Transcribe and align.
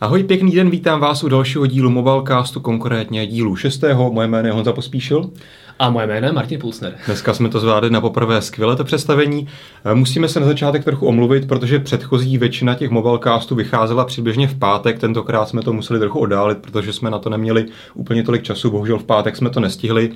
Ahoj, 0.00 0.22
pěkný 0.22 0.52
den, 0.52 0.70
vítám 0.70 1.00
vás 1.00 1.24
u 1.24 1.28
dalšího 1.28 1.66
dílu 1.66 1.90
Mobilecastu, 1.90 2.60
konkrétně 2.60 3.26
dílu 3.26 3.56
6. 3.56 3.84
Moje 4.10 4.28
jméno 4.28 4.48
je 4.48 4.52
Honza 4.52 4.72
Pospíšil. 4.72 5.30
A 5.78 5.90
moje 5.90 6.06
jméno 6.06 6.26
je 6.26 6.32
Martin 6.32 6.60
Pulsner. 6.60 6.94
Dneska 7.06 7.34
jsme 7.34 7.48
to 7.48 7.60
zvládli 7.60 7.90
na 7.90 8.00
poprvé 8.00 8.42
skvělé 8.42 8.76
to 8.76 8.84
představení. 8.84 9.48
Eh, 9.84 9.94
musíme 9.94 10.28
se 10.28 10.40
na 10.40 10.46
začátek 10.46 10.84
trochu 10.84 11.06
omluvit, 11.06 11.48
protože 11.48 11.78
předchozí 11.78 12.38
většina 12.38 12.74
těch 12.74 12.90
Mobilecastů 12.90 13.54
vycházela 13.54 14.04
přibližně 14.04 14.48
v 14.48 14.58
pátek. 14.58 14.98
Tentokrát 14.98 15.48
jsme 15.48 15.62
to 15.62 15.72
museli 15.72 16.00
trochu 16.00 16.18
oddálit, 16.18 16.58
protože 16.58 16.92
jsme 16.92 17.10
na 17.10 17.18
to 17.18 17.30
neměli 17.30 17.66
úplně 17.94 18.22
tolik 18.22 18.42
času. 18.42 18.70
Bohužel 18.70 18.98
v 18.98 19.04
pátek 19.04 19.36
jsme 19.36 19.50
to 19.50 19.60
nestihli. 19.60 20.10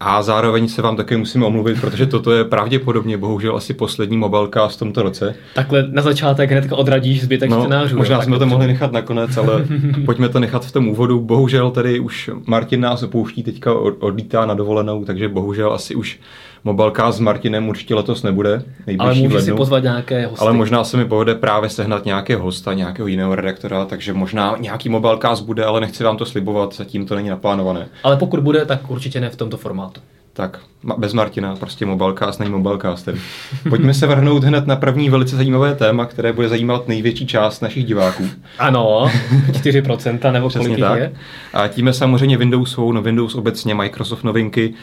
A 0.00 0.22
zároveň 0.22 0.68
se 0.68 0.82
vám 0.82 0.96
také 0.96 1.16
musíme 1.16 1.46
omluvit, 1.46 1.80
protože 1.80 2.06
toto 2.06 2.32
je 2.32 2.44
pravděpodobně 2.44 3.18
bohužel 3.18 3.56
asi 3.56 3.74
poslední 3.74 4.16
mobilecast 4.16 4.76
v 4.76 4.78
tomto 4.78 5.02
roce. 5.02 5.34
Takhle 5.54 5.88
na 5.90 6.02
začátek 6.02 6.50
hned 6.50 6.72
odradíš 6.72 7.22
zbytek 7.22 7.50
no, 7.50 7.60
scénářů. 7.60 7.96
Možná 7.96 8.22
jsme 8.22 8.38
to 8.38 8.46
mohli 8.46 8.66
nechat 8.66 8.92
nakonec, 8.92 9.36
ale 9.36 9.64
pojďme 10.04 10.28
to 10.28 10.40
nechat 10.40 10.66
v 10.66 10.72
tom 10.72 10.88
úvodu. 10.88 11.20
Bohužel 11.20 11.70
tady 11.70 12.00
už 12.00 12.30
Martin 12.46 12.80
nás 12.80 13.02
opouští, 13.02 13.42
teďka 13.42 13.72
odlítá 13.98 14.46
na 14.46 14.54
dovolenou, 14.54 15.04
takže 15.04 15.28
bohužel 15.28 15.72
asi 15.72 15.94
už 15.94 16.20
Mobilka 16.66 17.12
s 17.12 17.20
Martinem 17.20 17.68
určitě 17.68 17.94
letos 17.94 18.22
nebude. 18.22 18.62
Ale 18.98 19.14
můžeš 19.14 19.42
si 19.42 19.52
pozvat 19.52 19.82
nějaké 19.82 20.26
hosty. 20.26 20.40
Ale 20.40 20.52
možná 20.52 20.84
se 20.84 20.96
mi 20.96 21.04
povede 21.04 21.34
právě 21.34 21.70
sehnat 21.70 22.04
nějaké 22.04 22.36
hosta, 22.36 22.72
nějakého 22.72 23.08
jiného 23.08 23.34
redaktora, 23.34 23.84
takže 23.84 24.12
možná 24.12 24.56
nějaký 24.60 24.88
Mobilcast 24.88 25.44
bude, 25.44 25.64
ale 25.64 25.80
nechci 25.80 26.04
vám 26.04 26.16
to 26.16 26.24
slibovat, 26.26 26.74
zatím 26.74 27.06
to 27.06 27.14
není 27.14 27.28
naplánované. 27.28 27.88
Ale 28.02 28.16
pokud 28.16 28.40
bude, 28.40 28.64
tak 28.64 28.90
určitě 28.90 29.20
ne 29.20 29.30
v 29.30 29.36
tomto 29.36 29.56
formátu. 29.56 30.00
Tak, 30.32 30.58
bez 30.96 31.12
Martina, 31.12 31.56
prostě 31.56 31.86
Mobilecast 31.86 32.40
není 32.40 32.52
Mobilecast. 32.52 33.08
Pojďme 33.68 33.94
se 33.94 34.06
vrhnout 34.06 34.44
hned 34.44 34.66
na 34.66 34.76
první 34.76 35.10
velice 35.10 35.36
zajímavé 35.36 35.74
téma, 35.74 36.06
které 36.06 36.32
bude 36.32 36.48
zajímat 36.48 36.88
největší 36.88 37.26
část 37.26 37.60
našich 37.60 37.84
diváků. 37.84 38.24
Ano, 38.58 39.10
4% 39.50 40.32
nebo 40.32 40.48
Přesně 40.48 40.68
kolik 40.68 40.80
tak. 40.80 40.98
je. 40.98 41.12
A 41.52 41.68
tím 41.68 41.86
je 41.86 41.92
samozřejmě 41.92 42.36
Windows 42.36 42.74
Phone, 42.74 43.00
Windows 43.00 43.34
obecně, 43.34 43.74
Microsoft 43.74 44.24
novinky. 44.24 44.74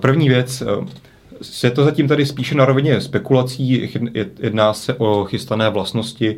První 0.00 0.28
věc, 0.28 0.62
se 1.44 1.70
to 1.70 1.84
zatím 1.84 2.08
tady 2.08 2.26
spíše 2.26 2.54
na 2.54 2.64
rovině 2.64 3.00
spekulací. 3.00 3.90
Jedná 4.40 4.72
se 4.72 4.94
o 4.94 5.24
chystané 5.24 5.70
vlastnosti 5.70 6.36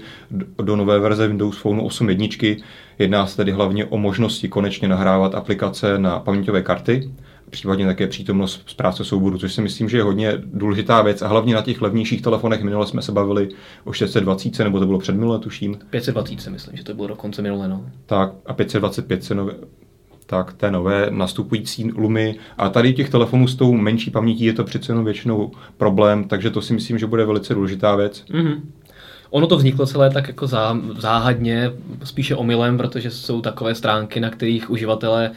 do 0.63 0.77
nové 0.77 0.99
verze 0.99 1.29
Windows 1.29 1.57
Phone 1.57 1.83
8.1. 1.83 2.63
Jedná 2.99 3.27
se 3.27 3.37
tedy 3.37 3.53
hlavně 3.53 3.85
o 3.85 3.99
možnosti 3.99 4.49
konečně 4.49 4.89
nahrávat 4.89 5.35
aplikace 5.35 5.99
na 5.99 6.19
paměťové 6.19 6.63
karty, 6.63 7.11
případně 7.51 7.87
také 7.87 8.07
přítomnost 8.07 8.63
zpráce 8.67 9.05
souboru, 9.05 9.39
což 9.39 9.55
si 9.55 9.63
myslím, 9.63 9.89
že 9.89 9.97
je 9.97 10.03
hodně 10.03 10.33
důležitá 10.45 11.03
věc. 11.03 11.23
A 11.23 11.29
hlavně 11.29 11.55
na 11.55 11.63
těch 11.63 11.83
levnějších 11.83 12.23
telefonech 12.23 12.63
minule 12.63 12.87
jsme 12.87 13.03
se 13.03 13.13
bavili 13.13 13.49
o 13.85 13.93
620, 13.93 14.65
nebo 14.65 14.81
to 14.81 14.87
bylo 14.87 14.99
před 14.99 15.15
minule, 15.15 15.39
tuším. 15.39 15.79
520, 15.91 16.51
myslím, 16.51 16.77
že 16.77 16.85
to 16.85 16.95
bylo 16.95 17.09
dokonce 17.09 17.43
minule. 17.43 17.69
No. 17.69 17.85
Tak 18.07 18.33
a 18.47 18.55
525 18.55 19.25
se 19.25 19.35
nové, 19.35 19.53
tak 20.27 20.53
té 20.53 20.71
nové 20.71 21.07
nastupující 21.11 21.91
Lumy. 21.97 22.37
A 22.59 22.69
tady 22.69 22.93
těch 22.93 23.11
telefonů 23.11 23.49
s 23.49 23.55
tou 23.55 23.73
menší 23.73 24.11
pamětí 24.11 24.45
je 24.45 24.53
to 24.53 24.65
přece 24.65 24.93
jenom 24.93 25.05
většinou 25.05 25.51
problém, 25.77 26.25
takže 26.25 26.51
to 26.51 26.63
si 26.63 26.73
myslím, 26.73 26.99
že 26.99 27.07
bude 27.07 27.25
velice 27.25 27.55
důležitá 27.55 27.97
věc. 27.97 28.25
Mm-hmm. 28.31 28.61
Ono 29.31 29.47
to 29.47 29.57
vzniklo 29.57 29.87
celé 29.87 30.11
tak 30.11 30.29
jako 30.29 30.47
zá, 30.47 30.79
záhadně, 30.99 31.73
spíše 32.05 32.35
omylem, 32.35 32.79
protože 32.79 33.11
jsou 33.11 33.41
takové 33.41 33.75
stránky, 33.75 34.21
na 34.21 34.31
kterých 34.31 34.71
uživatelé 34.71 35.31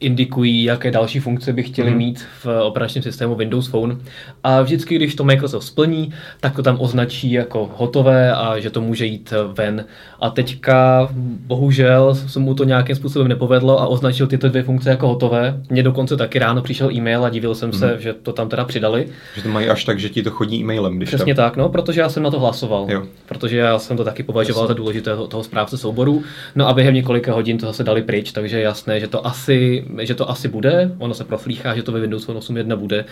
indikují, 0.00 0.64
jaké 0.64 0.90
další 0.90 1.20
funkce 1.20 1.52
by 1.52 1.62
chtěli 1.62 1.90
mm. 1.90 1.96
mít 1.96 2.26
v 2.44 2.62
operačním 2.62 3.02
systému 3.02 3.34
Windows 3.34 3.68
Phone. 3.68 3.96
A 4.44 4.62
vždycky, 4.62 4.96
když 4.96 5.14
to 5.14 5.24
Microsoft 5.24 5.64
splní, 5.64 6.12
tak 6.40 6.56
to 6.56 6.62
tam 6.62 6.76
označí 6.80 7.32
jako 7.32 7.70
hotové 7.76 8.32
a 8.32 8.58
že 8.58 8.70
to 8.70 8.80
může 8.80 9.06
jít 9.06 9.32
ven. 9.52 9.84
A 10.20 10.30
teďka 10.30 11.08
bohužel 11.46 12.14
se 12.14 12.38
mu 12.38 12.54
to 12.54 12.64
nějakým 12.64 12.96
způsobem 12.96 13.28
nepovedlo 13.28 13.80
a 13.80 13.86
označil 13.86 14.26
tyto 14.26 14.48
dvě 14.48 14.62
funkce 14.62 14.90
jako 14.90 15.08
hotové. 15.08 15.60
Mně 15.70 15.82
dokonce 15.82 16.16
taky 16.16 16.38
ráno 16.38 16.62
přišel 16.62 16.90
e-mail 16.92 17.24
a 17.24 17.28
divil 17.28 17.54
jsem 17.54 17.68
mm. 17.68 17.78
se, 17.78 17.92
mhm. 17.92 18.00
že 18.00 18.12
to 18.12 18.32
tam 18.32 18.48
teda 18.48 18.64
přidali. 18.64 19.08
Že 19.36 19.42
to 19.42 19.48
mají 19.48 19.68
až 19.68 19.84
tak, 19.84 19.98
že 19.98 20.08
ti 20.08 20.22
to 20.22 20.30
chodí 20.30 20.60
e-mailem. 20.60 20.96
Když 20.96 21.08
Přesně 21.08 21.34
tam... 21.34 21.44
tak, 21.44 21.56
no, 21.56 21.68
protože 21.68 22.00
já 22.00 22.08
jsem 22.08 22.22
na 22.22 22.30
to 22.30 22.40
hlasoval. 22.40 22.86
Jo. 22.88 23.02
Protože 23.26 23.56
já 23.56 23.78
jsem 23.78 23.96
to 23.96 24.04
taky 24.04 24.22
považoval 24.22 24.64
jasně. 24.64 24.74
za 24.74 24.78
důležitého 24.78 25.26
toho 25.26 25.44
správce 25.44 25.78
souboru. 25.78 26.22
No 26.54 26.68
a 26.68 26.72
během 26.72 26.94
několika 26.94 27.34
hodin 27.34 27.58
to 27.58 27.66
zase 27.66 27.84
dali 27.84 28.02
pryč, 28.02 28.32
takže 28.32 28.56
je 28.56 28.62
jasné, 28.62 29.00
že 29.00 29.08
to 29.08 29.17
asi, 29.26 29.84
že 30.00 30.14
to 30.14 30.30
asi 30.30 30.48
bude. 30.48 30.94
Ono 30.98 31.14
se 31.14 31.24
proflíchá, 31.24 31.76
že 31.76 31.82
to 31.82 31.92
ve 31.92 32.00
Windows 32.00 32.28
8.1 32.28 32.76
bude, 32.76 33.04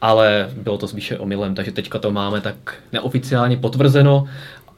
ale 0.00 0.50
bylo 0.56 0.78
to 0.78 0.88
spíše 0.88 1.18
omylem, 1.18 1.54
takže 1.54 1.72
teďka 1.72 1.98
to 1.98 2.10
máme 2.10 2.40
tak 2.40 2.74
neoficiálně 2.92 3.56
potvrzeno 3.56 4.28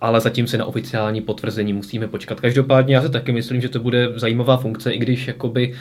ale 0.01 0.21
zatím 0.21 0.47
si 0.47 0.59
na 0.59 0.65
oficiální 0.65 1.21
potvrzení 1.21 1.73
musíme 1.73 2.09
počkat. 2.09 2.41
Každopádně 2.41 2.95
já 2.95 3.03
si 3.03 3.09
taky 3.09 3.33
myslím, 3.33 3.61
že 3.61 3.69
to 3.69 3.81
bude 3.81 4.09
zajímavá 4.17 4.57
funkce, 4.57 4.93
i 4.93 4.99
když 4.99 5.27
jakoby 5.27 5.73
eh, 5.73 5.77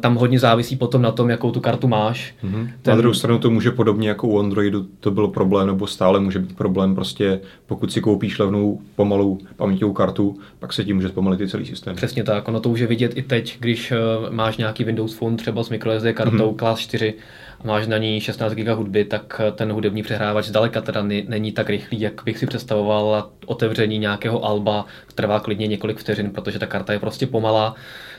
tam 0.00 0.14
hodně 0.14 0.38
závisí 0.38 0.76
potom 0.76 1.02
na 1.02 1.12
tom, 1.12 1.30
jakou 1.30 1.50
tu 1.50 1.60
kartu 1.60 1.88
máš. 1.88 2.34
Mm-hmm. 2.44 2.70
Ten... 2.82 2.92
Na 2.92 2.96
druhou 2.96 3.14
stranu 3.14 3.38
to 3.38 3.50
může 3.50 3.70
podobně 3.70 4.08
jako 4.08 4.28
u 4.28 4.38
Androidu 4.38 4.86
to 5.00 5.10
byl 5.10 5.28
problém, 5.28 5.66
nebo 5.66 5.86
stále 5.86 6.20
může 6.20 6.38
být 6.38 6.56
problém, 6.56 6.94
prostě 6.94 7.40
pokud 7.66 7.92
si 7.92 8.00
koupíš 8.00 8.38
levnou 8.38 8.80
pomalou 8.96 9.38
paměťovou 9.56 9.92
kartu, 9.92 10.38
pak 10.58 10.72
se 10.72 10.84
ti 10.84 10.92
může 10.92 11.08
zpomalit 11.08 11.40
i 11.40 11.48
celý 11.48 11.66
systém. 11.66 11.96
Přesně 11.96 12.24
tak, 12.24 12.48
ono 12.48 12.60
to 12.60 12.68
může 12.68 12.86
vidět 12.86 13.16
i 13.16 13.22
teď, 13.22 13.56
když 13.60 13.92
eh, 13.92 13.96
máš 14.30 14.56
nějaký 14.56 14.84
Windows 14.84 15.14
Phone 15.14 15.36
třeba 15.36 15.62
s 15.62 15.68
microSD 15.68 16.06
kartou 16.14 16.36
mm-hmm. 16.36 16.58
Class 16.58 16.80
4 16.80 17.14
a 17.60 17.66
máš 17.66 17.86
na 17.86 17.98
ní 17.98 18.20
16 18.20 18.52
GB 18.52 18.68
hudby, 18.68 19.04
tak 19.04 19.40
ten 19.54 19.72
hudební 19.72 20.02
přehrávač 20.02 20.46
zdaleka 20.46 20.80
teda 20.80 21.02
není 21.02 21.52
tak 21.52 21.70
rychlý, 21.70 22.00
jak 22.00 22.22
bych 22.24 22.38
si 22.38 22.46
představoval 22.46 23.14
a 23.14 23.30
otevření 23.46 23.98
nějakého 23.98 24.44
alba 24.44 24.86
trvá 25.14 25.40
klidně 25.40 25.66
několik 25.66 25.98
vteřin, 25.98 26.30
protože 26.30 26.58
ta 26.58 26.66
karta 26.66 26.92
je 26.92 26.98
prostě 26.98 27.26
pomalá. 27.26 27.74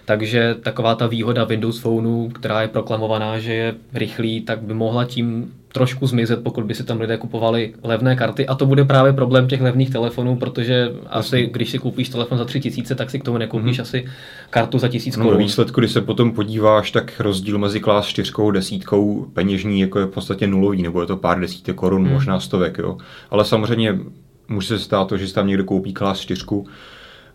Takže 0.05 0.55
taková 0.55 0.95
ta 0.95 1.07
výhoda 1.07 1.43
Windows 1.43 1.79
Phoneu, 1.79 2.29
která 2.29 2.61
je 2.61 2.67
proklamovaná, 2.67 3.39
že 3.39 3.53
je 3.53 3.75
rychlý, 3.93 4.41
tak 4.41 4.61
by 4.61 4.73
mohla 4.73 5.05
tím 5.05 5.53
trošku 5.71 6.07
zmizet, 6.07 6.43
pokud 6.43 6.63
by 6.63 6.75
si 6.75 6.83
tam 6.83 7.01
lidé 7.01 7.17
kupovali 7.17 7.73
levné 7.83 8.15
karty. 8.15 8.47
A 8.47 8.55
to 8.55 8.65
bude 8.65 8.85
právě 8.85 9.13
problém 9.13 9.47
těch 9.47 9.61
levných 9.61 9.89
telefonů, 9.89 10.35
protože 10.35 10.91
asi, 11.09 11.49
když 11.53 11.69
si 11.69 11.79
koupíš 11.79 12.09
telefon 12.09 12.37
za 12.37 12.45
3000, 12.45 12.95
tak 12.95 13.09
si 13.09 13.19
k 13.19 13.23
tomu 13.23 13.37
nekoupíš 13.37 13.77
mm-hmm. 13.77 13.81
asi 13.81 14.05
kartu 14.49 14.79
za 14.79 14.87
1000 14.87 15.17
no, 15.17 15.23
korun. 15.25 15.39
výsledku, 15.39 15.81
když 15.81 15.91
se 15.91 16.01
potom 16.01 16.31
podíváš, 16.31 16.91
tak 16.91 17.19
rozdíl 17.19 17.57
mezi 17.57 17.79
klás 17.79 18.05
4 18.05 18.31
a 18.47 18.51
desítkou 18.51 19.25
peněžní 19.33 19.79
jako 19.79 19.99
je 19.99 20.05
v 20.05 20.09
podstatě 20.09 20.47
nulový, 20.47 20.81
nebo 20.81 21.01
je 21.01 21.07
to 21.07 21.17
pár 21.17 21.39
desítek 21.39 21.75
korun, 21.75 22.03
mm. 22.03 22.13
možná 22.13 22.39
stovek. 22.39 22.77
Jo. 22.77 22.97
Ale 23.29 23.45
samozřejmě 23.45 23.99
může 24.47 24.67
se 24.67 24.79
stát 24.79 25.07
to, 25.07 25.17
že 25.17 25.27
si 25.27 25.33
tam 25.33 25.47
někdo 25.47 25.63
koupí 25.63 25.93
klás 25.93 26.19
4 26.19 26.41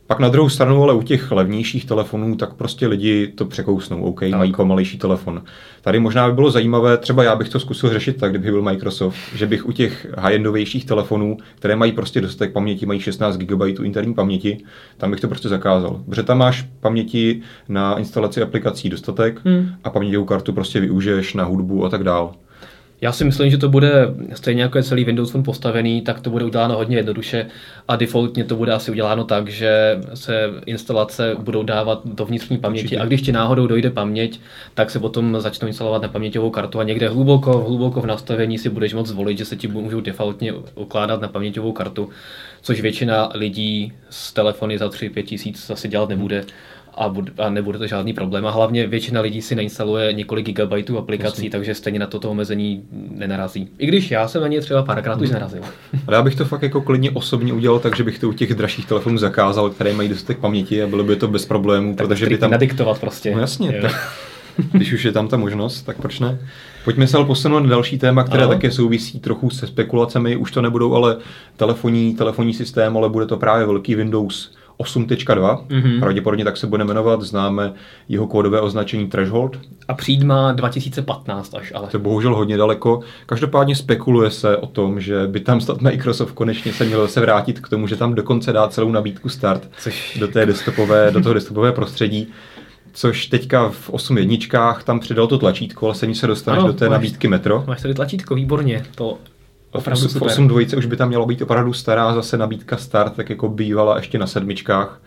pak 0.06 0.18
na 0.18 0.28
druhou 0.28 0.48
stranu, 0.48 0.82
ale 0.82 0.94
u 0.94 1.02
těch 1.02 1.32
levnějších 1.32 1.84
telefonů, 1.84 2.36
tak 2.36 2.54
prostě 2.54 2.86
lidi 2.86 3.26
to 3.26 3.44
překousnou. 3.44 4.02
OK, 4.02 4.20
tak. 4.20 4.30
mají 4.30 4.52
pomalejší 4.52 4.98
telefon. 4.98 5.42
Tady 5.80 6.00
možná 6.00 6.28
by 6.28 6.34
bylo 6.34 6.50
zajímavé, 6.50 6.98
třeba 6.98 7.22
já 7.24 7.36
bych 7.36 7.48
to 7.48 7.60
zkusil 7.60 7.90
řešit 7.90 8.16
tak, 8.16 8.30
kdyby 8.30 8.50
byl 8.50 8.62
Microsoft, 8.62 9.18
že 9.34 9.46
bych 9.46 9.66
u 9.66 9.72
těch 9.72 10.06
high-endovějších 10.18 10.84
telefonů, 10.84 11.36
které 11.54 11.76
mají 11.76 11.92
prostě 11.92 12.20
dostatek 12.20 12.52
paměti, 12.52 12.86
mají 12.86 13.00
16 13.00 13.36
GB 13.36 13.62
interní 13.82 14.14
paměti, 14.14 14.58
tam 14.96 15.10
bych 15.10 15.20
to 15.20 15.28
prostě 15.28 15.48
zakázal. 15.48 16.02
Protože 16.08 16.22
tam 16.22 16.38
máš 16.38 16.68
paměti 16.80 17.40
na 17.68 17.98
instalaci 17.98 18.42
aplikací 18.42 18.88
dostatek 18.88 19.40
hmm. 19.44 19.68
a 19.84 19.90
paměťovou 19.90 20.24
kartu 20.24 20.52
prostě 20.52 20.80
využiješ 20.80 21.34
na 21.34 21.44
hudbu 21.44 21.84
a 21.84 21.88
tak 21.88 22.04
dále. 22.04 22.28
Já 23.00 23.12
si 23.12 23.24
myslím, 23.24 23.50
že 23.50 23.58
to 23.58 23.68
bude 23.68 24.14
stejně 24.34 24.62
jako 24.62 24.78
je 24.78 24.84
celý 24.84 25.04
Windows 25.04 25.30
Phone 25.30 25.44
postavený, 25.44 26.02
tak 26.02 26.20
to 26.20 26.30
bude 26.30 26.44
uděláno 26.44 26.76
hodně 26.76 26.96
jednoduše 26.96 27.46
a 27.88 27.96
defaultně 27.96 28.44
to 28.44 28.56
bude 28.56 28.72
asi 28.72 28.90
uděláno 28.90 29.24
tak, 29.24 29.48
že 29.48 30.00
se 30.14 30.50
instalace 30.66 31.36
budou 31.38 31.62
dávat 31.62 32.00
do 32.04 32.24
vnitřní 32.24 32.58
paměti 32.58 32.84
Určitě. 32.84 33.00
a 33.00 33.04
když 33.04 33.22
ti 33.22 33.32
náhodou 33.32 33.66
dojde 33.66 33.90
paměť, 33.90 34.40
tak 34.74 34.90
se 34.90 34.98
potom 34.98 35.40
začnou 35.40 35.68
instalovat 35.68 36.02
na 36.02 36.08
paměťovou 36.08 36.50
kartu 36.50 36.80
a 36.80 36.82
někde 36.82 37.08
hluboko, 37.08 37.58
hluboko 37.58 38.00
v 38.00 38.06
nastavení 38.06 38.58
si 38.58 38.68
budeš 38.68 38.94
moct 38.94 39.08
zvolit, 39.08 39.38
že 39.38 39.44
se 39.44 39.56
ti 39.56 39.68
můžou 39.68 40.00
defaultně 40.00 40.53
ukládat 40.74 41.21
na 41.21 41.28
paměťovou 41.28 41.72
kartu, 41.72 42.09
což 42.62 42.80
většina 42.80 43.30
lidí 43.34 43.92
s 44.10 44.32
telefony 44.32 44.78
za 44.78 44.88
3-5 44.88 45.22
tisíc 45.22 45.71
asi 45.71 45.88
dělat 45.88 46.09
nebude 46.09 46.44
a, 46.97 47.09
bude, 47.09 47.33
a 47.39 47.51
nebude 47.51 47.78
to 47.78 47.87
žádný 47.87 48.13
problém. 48.13 48.47
A 48.47 48.51
hlavně 48.51 48.87
většina 48.87 49.21
lidí 49.21 49.43
si 49.43 49.54
nainstaluje 49.54 50.13
několik 50.13 50.47
gigabajtů 50.47 50.98
aplikací, 50.98 51.37
Jasně. 51.37 51.51
takže 51.51 51.75
stejně 51.75 51.98
na 51.98 52.07
toto 52.07 52.31
omezení 52.31 52.83
nenarazí. 53.10 53.69
I 53.78 53.87
když 53.87 54.10
já 54.10 54.28
jsem 54.28 54.43
na 54.43 54.48
ně 54.48 54.60
třeba 54.60 54.83
párkrát 54.83 55.21
už 55.21 55.31
narazil. 55.31 55.63
Ale 56.07 56.16
já 56.16 56.22
bych 56.22 56.34
to 56.34 56.45
fakt 56.45 56.63
jako 56.63 56.81
klidně 56.81 57.10
osobně 57.10 57.53
udělal 57.53 57.78
tak, 57.78 57.97
že 57.97 58.04
bych 58.04 58.19
to 58.19 58.28
u 58.28 58.33
těch 58.33 58.54
dražších 58.54 58.87
telefonů 58.87 59.19
zakázal, 59.19 59.71
které 59.71 59.93
mají 59.93 60.09
dostatek 60.09 60.39
paměti 60.39 60.83
a 60.83 60.87
bylo 60.87 61.04
by 61.04 61.16
to 61.16 61.28
bez 61.28 61.47
problémů, 61.47 61.95
tak 61.95 62.07
protože 62.07 62.27
by 62.27 62.39
tam... 62.39 62.51
nadiktovat 62.51 63.01
prostě. 63.01 63.34
No 63.34 63.41
jasně, 63.41 63.78
tak, 63.83 64.13
když 64.72 64.93
už 64.93 65.04
je 65.04 65.13
tam 65.13 65.28
ta 65.28 65.37
možnost, 65.37 65.83
tak 65.83 65.97
proč 65.97 66.21
ne? 66.21 66.39
Pojďme 66.84 67.07
se 67.07 67.16
ale 67.16 67.27
posunout 67.27 67.60
na 67.60 67.69
další 67.69 67.98
téma, 67.98 68.25
které 68.25 68.43
ano. 68.43 68.53
také 68.53 68.71
souvisí 68.71 69.21
trochu 69.21 69.51
se 69.51 69.66
spekulacemi. 69.66 70.37
Už 70.37 70.51
to 70.51 70.63
nebudou 70.63 70.95
ale 70.95 71.16
telefonní, 71.57 72.15
telefonní 72.15 72.54
systém, 72.54 72.97
ale 72.97 73.09
bude 73.09 73.27
to 73.27 73.37
právě 73.37 73.66
velký 73.66 73.95
Windows 73.95 74.51
8.2, 74.78 75.66
mm-hmm. 75.68 76.00
pravděpodobně 76.00 76.44
tak 76.44 76.56
se 76.56 76.66
bude 76.66 76.84
jmenovat, 76.84 77.22
známe 77.22 77.72
jeho 78.08 78.26
kódové 78.26 78.60
označení 78.60 79.08
Threshold. 79.08 79.60
A 79.88 79.94
přijď 79.94 80.22
má 80.22 80.52
2015 80.52 81.54
až, 81.54 81.72
ale. 81.74 81.88
To 81.88 81.96
je 81.96 82.02
bohužel 82.02 82.34
hodně 82.34 82.56
daleko. 82.56 83.00
Každopádně 83.26 83.76
spekuluje 83.76 84.30
se 84.30 84.56
o 84.56 84.66
tom, 84.66 85.00
že 85.00 85.26
by 85.26 85.40
tam 85.40 85.60
snad 85.60 85.80
Microsoft 85.80 86.32
konečně 86.32 86.72
se 86.72 86.84
měl 86.84 87.08
se 87.08 87.20
vrátit 87.20 87.60
k 87.60 87.68
tomu, 87.68 87.86
že 87.86 87.96
tam 87.96 88.14
dokonce 88.14 88.52
dá 88.52 88.68
celou 88.68 88.90
nabídku 88.90 89.28
start 89.28 89.70
Což... 89.78 90.18
do, 90.20 90.28
té 90.28 90.46
desktopové, 90.46 91.10
do 91.10 91.20
toho 91.20 91.34
desktopové 91.34 91.72
prostředí 91.72 92.28
což 92.92 93.26
teďka 93.26 93.68
v 93.68 93.90
8 93.90 94.18
jedničkách 94.18 94.84
tam 94.84 95.00
přidal 95.00 95.26
to 95.26 95.38
tlačítko, 95.38 95.86
ale 95.86 95.94
se 95.94 96.14
se 96.14 96.26
dostaneš 96.26 96.58
ano, 96.58 96.66
do 96.66 96.74
té 96.74 96.84
máš, 96.84 96.92
nabídky 96.92 97.28
metro. 97.28 97.64
Máš 97.66 97.82
tady 97.82 97.94
tlačítko, 97.94 98.34
výborně, 98.34 98.84
to 98.94 99.18
opravdu 99.71 100.09
v 100.09 100.22
8 100.22 100.48
dvojice 100.48 100.77
už 100.77 100.86
by 100.86 100.97
tam 100.97 101.09
mělo 101.09 101.27
být 101.27 101.42
opravdu 101.42 101.72
stará 101.72 102.15
zase 102.15 102.36
nabídka 102.36 102.77
start, 102.77 103.13
tak 103.16 103.30
jako 103.30 103.48
bývala 103.48 103.97
ještě 103.97 104.18
na 104.18 104.27
sedmičkách. 104.27 105.01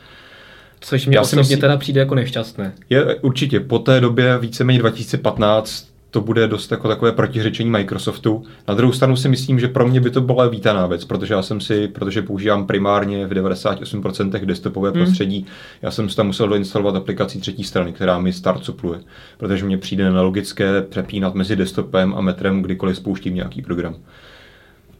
Což 0.79 1.05
mě 1.05 1.19
osobně 1.19 1.41
myslím, 1.41 1.59
teda 1.59 1.77
přijde 1.77 1.99
jako 1.99 2.15
nešťastné. 2.15 2.73
Je 2.89 3.15
určitě, 3.15 3.59
po 3.59 3.79
té 3.79 3.99
době 4.01 4.37
víceméně 4.37 4.79
2015 4.79 5.89
to 6.11 6.21
bude 6.21 6.47
dost 6.47 6.71
jako 6.71 6.87
takové 6.87 7.11
protiřečení 7.11 7.69
Microsoftu. 7.69 8.43
Na 8.67 8.73
druhou 8.73 8.93
stranu 8.93 9.15
si 9.15 9.29
myslím, 9.29 9.59
že 9.59 9.67
pro 9.67 9.87
mě 9.87 10.01
by 10.01 10.09
to 10.09 10.21
byla 10.21 10.47
vítaná 10.47 10.87
věc, 10.87 11.05
protože 11.05 11.33
já 11.33 11.41
jsem 11.41 11.61
si, 11.61 11.87
protože 11.87 12.21
používám 12.21 12.67
primárně 12.67 13.27
v 13.27 13.31
98% 13.31 14.45
desktopové 14.45 14.89
hmm. 14.89 14.99
prostředí, 14.99 15.45
já 15.81 15.91
jsem 15.91 16.09
si 16.09 16.15
tam 16.15 16.27
musel 16.27 16.47
doinstalovat 16.47 16.95
aplikaci 16.95 17.39
třetí 17.39 17.63
strany, 17.63 17.93
která 17.93 18.19
mi 18.19 18.33
start 18.33 18.65
supluje, 18.65 18.99
protože 19.37 19.65
mně 19.65 19.77
přijde 19.77 20.11
nelogické 20.11 20.81
přepínat 20.81 21.35
mezi 21.35 21.55
desktopem 21.55 22.13
a 22.17 22.21
metrem, 22.21 22.61
kdykoliv 22.61 22.97
spouštím 22.97 23.35
nějaký 23.35 23.61
program. 23.61 23.95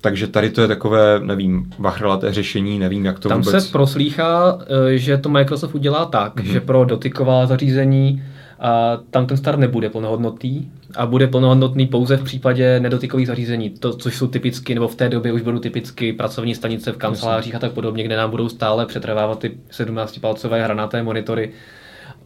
Takže 0.02 0.28
tady 0.28 0.50
to 0.50 0.62
je 0.62 0.68
takové, 0.68 1.20
nevím, 1.20 1.70
vachrlaté 1.80 2.34
řešení, 2.34 2.80
nevím, 2.80 3.06
jak 3.06 3.20
to 3.20 3.30
Tam 3.30 3.42
vůbec... 3.42 3.66
se 3.66 3.72
proslýchá, 3.72 4.60
eh, 4.94 4.98
že 4.98 5.18
to 5.18 5.30
Microsoft 5.30 5.76
udělá 5.76 6.06
tak, 6.06 6.36
mm-hmm. 6.36 6.52
že 6.52 6.62
pro 6.62 6.86
dotyková 6.86 7.46
zařízení 7.46 8.24
a 8.60 8.98
tam 9.12 9.26
ten 9.26 9.38
start 9.38 9.60
nebude 9.60 9.90
plnohodnotný 9.90 10.72
a 10.96 11.06
bude 11.06 11.28
plnohodnotný 11.28 11.88
pouze 11.88 12.18
v 12.18 12.24
případě 12.24 12.80
nedotykových 12.80 13.28
zařízení, 13.28 13.70
to, 13.70 13.94
což 13.94 14.18
jsou 14.18 14.28
typicky, 14.28 14.74
nebo 14.74 14.88
v 14.88 14.96
té 14.96 15.10
době 15.10 15.34
už 15.34 15.42
budou 15.42 15.60
typicky 15.60 16.14
pracovní 16.14 16.56
stanice 16.56 16.92
v 16.92 16.98
kancelářích 16.98 17.56
a 17.56 17.60
tak 17.60 17.72
podobně, 17.72 18.04
kde 18.04 18.18
nám 18.18 18.32
budou 18.32 18.50
stále 18.50 18.86
přetrvávat 18.86 19.40
ty 19.40 19.52
17-palcové 19.72 20.64
hranaté 20.64 21.04
monitory, 21.04 21.52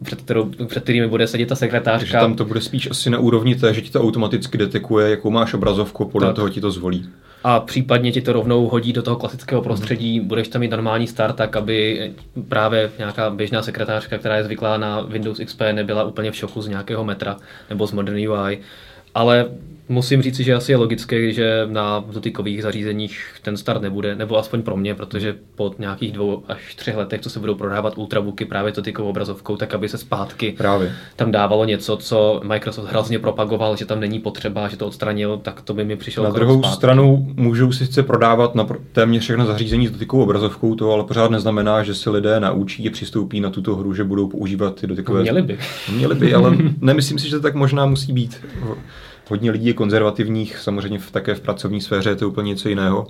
před, 0.04 0.20
kterou, 0.20 0.50
před 0.66 0.82
kterými 0.82 1.08
bude 1.08 1.26
sedět 1.26 1.46
ta 1.46 1.54
sekretářka. 1.54 1.98
Takže 1.98 2.12
tam 2.12 2.34
to 2.34 2.44
bude 2.44 2.60
spíš 2.60 2.90
asi 2.90 3.10
na 3.10 3.18
úrovni 3.18 3.54
té, 3.54 3.74
že 3.74 3.80
ti 3.80 3.90
to 3.90 4.02
automaticky 4.02 4.58
detekuje, 4.58 5.10
jakou 5.10 5.30
máš 5.30 5.54
obrazovku, 5.54 6.04
podle 6.04 6.28
tak. 6.28 6.36
toho 6.36 6.48
ti 6.48 6.60
to 6.60 6.70
zvolí 6.70 7.06
a 7.44 7.60
případně 7.60 8.12
ti 8.12 8.20
to 8.20 8.32
rovnou 8.32 8.68
hodí 8.68 8.92
do 8.92 9.02
toho 9.02 9.16
klasického 9.16 9.62
prostředí, 9.62 10.20
mm. 10.20 10.28
budeš 10.28 10.48
tam 10.48 10.60
mít 10.60 10.70
normální 10.70 11.06
start, 11.06 11.36
tak 11.36 11.56
aby 11.56 12.10
právě 12.48 12.90
nějaká 12.98 13.30
běžná 13.30 13.62
sekretářka, 13.62 14.18
která 14.18 14.36
je 14.36 14.44
zvyklá 14.44 14.76
na 14.76 15.00
Windows 15.00 15.40
XP, 15.44 15.60
nebyla 15.72 16.04
úplně 16.04 16.30
v 16.30 16.36
šoku 16.36 16.62
z 16.62 16.68
nějakého 16.68 17.04
metra 17.04 17.36
nebo 17.70 17.86
z 17.86 17.92
Modern 17.92 18.16
UI. 18.16 18.58
Ale 19.14 19.46
Musím 19.88 20.22
říct, 20.22 20.40
že 20.40 20.54
asi 20.54 20.72
je 20.72 20.76
logické, 20.76 21.32
že 21.32 21.66
na 21.70 22.04
dotykových 22.12 22.62
zařízeních 22.62 23.18
ten 23.42 23.56
start 23.56 23.82
nebude, 23.82 24.14
nebo 24.14 24.38
aspoň 24.38 24.62
pro 24.62 24.76
mě, 24.76 24.94
protože 24.94 25.36
po 25.54 25.74
nějakých 25.78 26.12
dvou 26.12 26.42
až 26.48 26.74
třech 26.74 26.96
letech, 26.96 27.20
co 27.20 27.30
se 27.30 27.40
budou 27.40 27.54
prodávat 27.54 27.98
ultrabooky 27.98 28.44
právě 28.44 28.72
dotykovou 28.72 29.08
obrazovkou, 29.08 29.56
tak 29.56 29.74
aby 29.74 29.88
se 29.88 29.98
zpátky 29.98 30.54
právě. 30.58 30.92
tam 31.16 31.30
dávalo 31.30 31.64
něco, 31.64 31.96
co 31.96 32.40
Microsoft 32.44 32.90
hrozně 32.90 33.18
propagoval, 33.18 33.76
že 33.76 33.86
tam 33.86 34.00
není 34.00 34.18
potřeba, 34.18 34.68
že 34.68 34.76
to 34.76 34.86
odstranil, 34.86 35.38
tak 35.38 35.60
to 35.62 35.74
by 35.74 35.84
mi 35.84 35.96
přišlo. 35.96 36.24
Na 36.24 36.30
druhou 36.30 36.58
zpátky. 36.58 36.76
stranu 36.76 37.26
můžou 37.36 37.72
si 37.72 37.86
sice 37.86 38.02
prodávat 38.02 38.54
na 38.54 38.66
téměř 38.92 39.22
všechno 39.22 39.46
zařízení 39.46 39.86
s 39.86 39.90
dotykovou 39.90 40.22
obrazovkou, 40.22 40.74
to 40.74 40.92
ale 40.92 41.04
pořád 41.04 41.30
neznamená, 41.30 41.82
že 41.82 41.94
si 41.94 42.10
lidé 42.10 42.40
naučí 42.40 42.88
a 42.88 42.92
přistoupí 42.92 43.40
na 43.40 43.50
tuto 43.50 43.76
hru, 43.76 43.94
že 43.94 44.04
budou 44.04 44.28
používat 44.28 44.80
ty 44.80 44.86
dotykové. 44.86 45.22
Měli 45.22 45.42
by. 45.42 45.58
Měli 45.92 46.14
by, 46.14 46.34
ale 46.34 46.56
nemyslím 46.80 47.18
si, 47.18 47.28
že 47.28 47.36
to 47.36 47.42
tak 47.42 47.54
možná 47.54 47.86
musí 47.86 48.12
být 48.12 48.40
hodně 49.28 49.50
lidí 49.50 49.66
je 49.66 49.74
konzervativních, 49.74 50.58
samozřejmě 50.58 50.98
v, 50.98 51.10
také 51.10 51.34
v 51.34 51.40
pracovní 51.40 51.80
sféře 51.80 52.10
je 52.10 52.16
to 52.16 52.28
úplně 52.28 52.48
něco 52.48 52.68
jiného. 52.68 53.06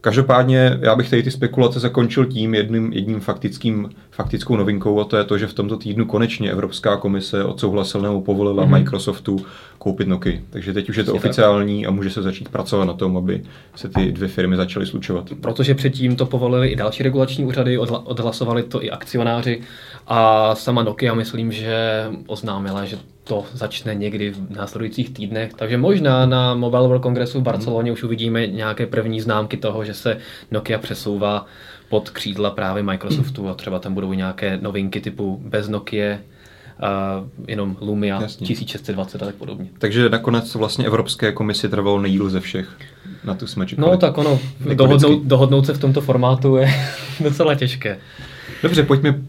Každopádně 0.00 0.78
já 0.80 0.96
bych 0.96 1.10
tady 1.10 1.22
ty 1.22 1.30
spekulace 1.30 1.80
zakončil 1.80 2.26
tím 2.26 2.54
jedním, 2.54 2.92
jedním 2.92 3.20
faktickým, 3.20 3.88
faktickou 4.10 4.56
novinkou 4.56 5.00
a 5.00 5.04
to 5.04 5.16
je 5.16 5.24
to, 5.24 5.38
že 5.38 5.46
v 5.46 5.54
tomto 5.54 5.76
týdnu 5.76 6.06
konečně 6.06 6.50
Evropská 6.50 6.96
komise 6.96 7.44
odsouhlasila 7.44 8.02
nebo 8.02 8.20
povolila 8.20 8.64
mm-hmm. 8.64 8.78
Microsoftu 8.78 9.46
koupit 9.78 10.08
Nokia. 10.08 10.38
Takže 10.50 10.72
teď 10.72 10.90
už 10.90 10.96
je 10.96 11.04
to 11.04 11.12
Jistě 11.12 11.26
oficiální 11.26 11.82
tak. 11.82 11.88
a 11.88 11.90
může 11.90 12.10
se 12.10 12.22
začít 12.22 12.48
pracovat 12.48 12.84
na 12.84 12.92
tom, 12.92 13.16
aby 13.16 13.42
se 13.74 13.88
ty 13.88 14.12
dvě 14.12 14.28
firmy 14.28 14.56
začaly 14.56 14.86
slučovat. 14.86 15.30
Protože 15.40 15.74
předtím 15.74 16.16
to 16.16 16.26
povolili 16.26 16.68
i 16.68 16.76
další 16.76 17.02
regulační 17.02 17.44
úřady, 17.44 17.78
odhlasovali 17.78 18.62
to 18.62 18.84
i 18.84 18.90
akcionáři 18.90 19.60
a 20.06 20.54
sama 20.54 20.82
Nokia 20.82 21.14
myslím, 21.14 21.52
že 21.52 22.04
oznámila, 22.26 22.84
že 22.84 22.98
to 23.28 23.44
začne 23.52 23.94
někdy 23.94 24.30
v 24.30 24.56
následujících 24.56 25.10
týdnech. 25.10 25.54
Takže 25.54 25.78
možná 25.78 26.26
na 26.26 26.54
Mobile 26.54 26.88
World 26.88 27.02
Congressu 27.02 27.40
v 27.40 27.42
Barceloně 27.42 27.92
už 27.92 28.02
uvidíme 28.02 28.46
nějaké 28.46 28.86
první 28.86 29.20
známky 29.20 29.56
toho, 29.56 29.84
že 29.84 29.94
se 29.94 30.18
Nokia 30.50 30.78
přesouvá 30.78 31.46
pod 31.88 32.10
křídla 32.10 32.50
právě 32.50 32.82
Microsoftu 32.82 33.48
a 33.48 33.54
třeba 33.54 33.78
tam 33.78 33.94
budou 33.94 34.12
nějaké 34.12 34.58
novinky 34.62 35.00
typu 35.00 35.42
bez 35.44 35.68
Nokia, 35.68 36.12
uh, 36.12 37.48
jenom 37.48 37.76
Lumia 37.80 38.22
Jasně. 38.22 38.46
1620 38.46 39.22
a 39.22 39.26
tak 39.26 39.34
podobně. 39.34 39.68
Takže 39.78 40.08
nakonec 40.08 40.54
vlastně 40.54 40.86
Evropské 40.86 41.32
komisi 41.32 41.68
trvalo 41.68 42.00
nejílu 42.00 42.30
ze 42.30 42.40
všech. 42.40 42.68
Na 43.24 43.34
tu 43.34 43.46
jsme 43.46 43.66
čekali. 43.66 43.90
No 43.90 43.96
tak 43.96 44.18
ono, 44.18 44.40
dohodnout, 44.74 45.22
dohodnout 45.22 45.66
se 45.66 45.74
v 45.74 45.78
tomto 45.78 46.00
formátu 46.00 46.56
je 46.56 46.68
docela 47.20 47.54
těžké. 47.54 47.98
Dobře, 48.62 48.82
pojďme 48.82 49.20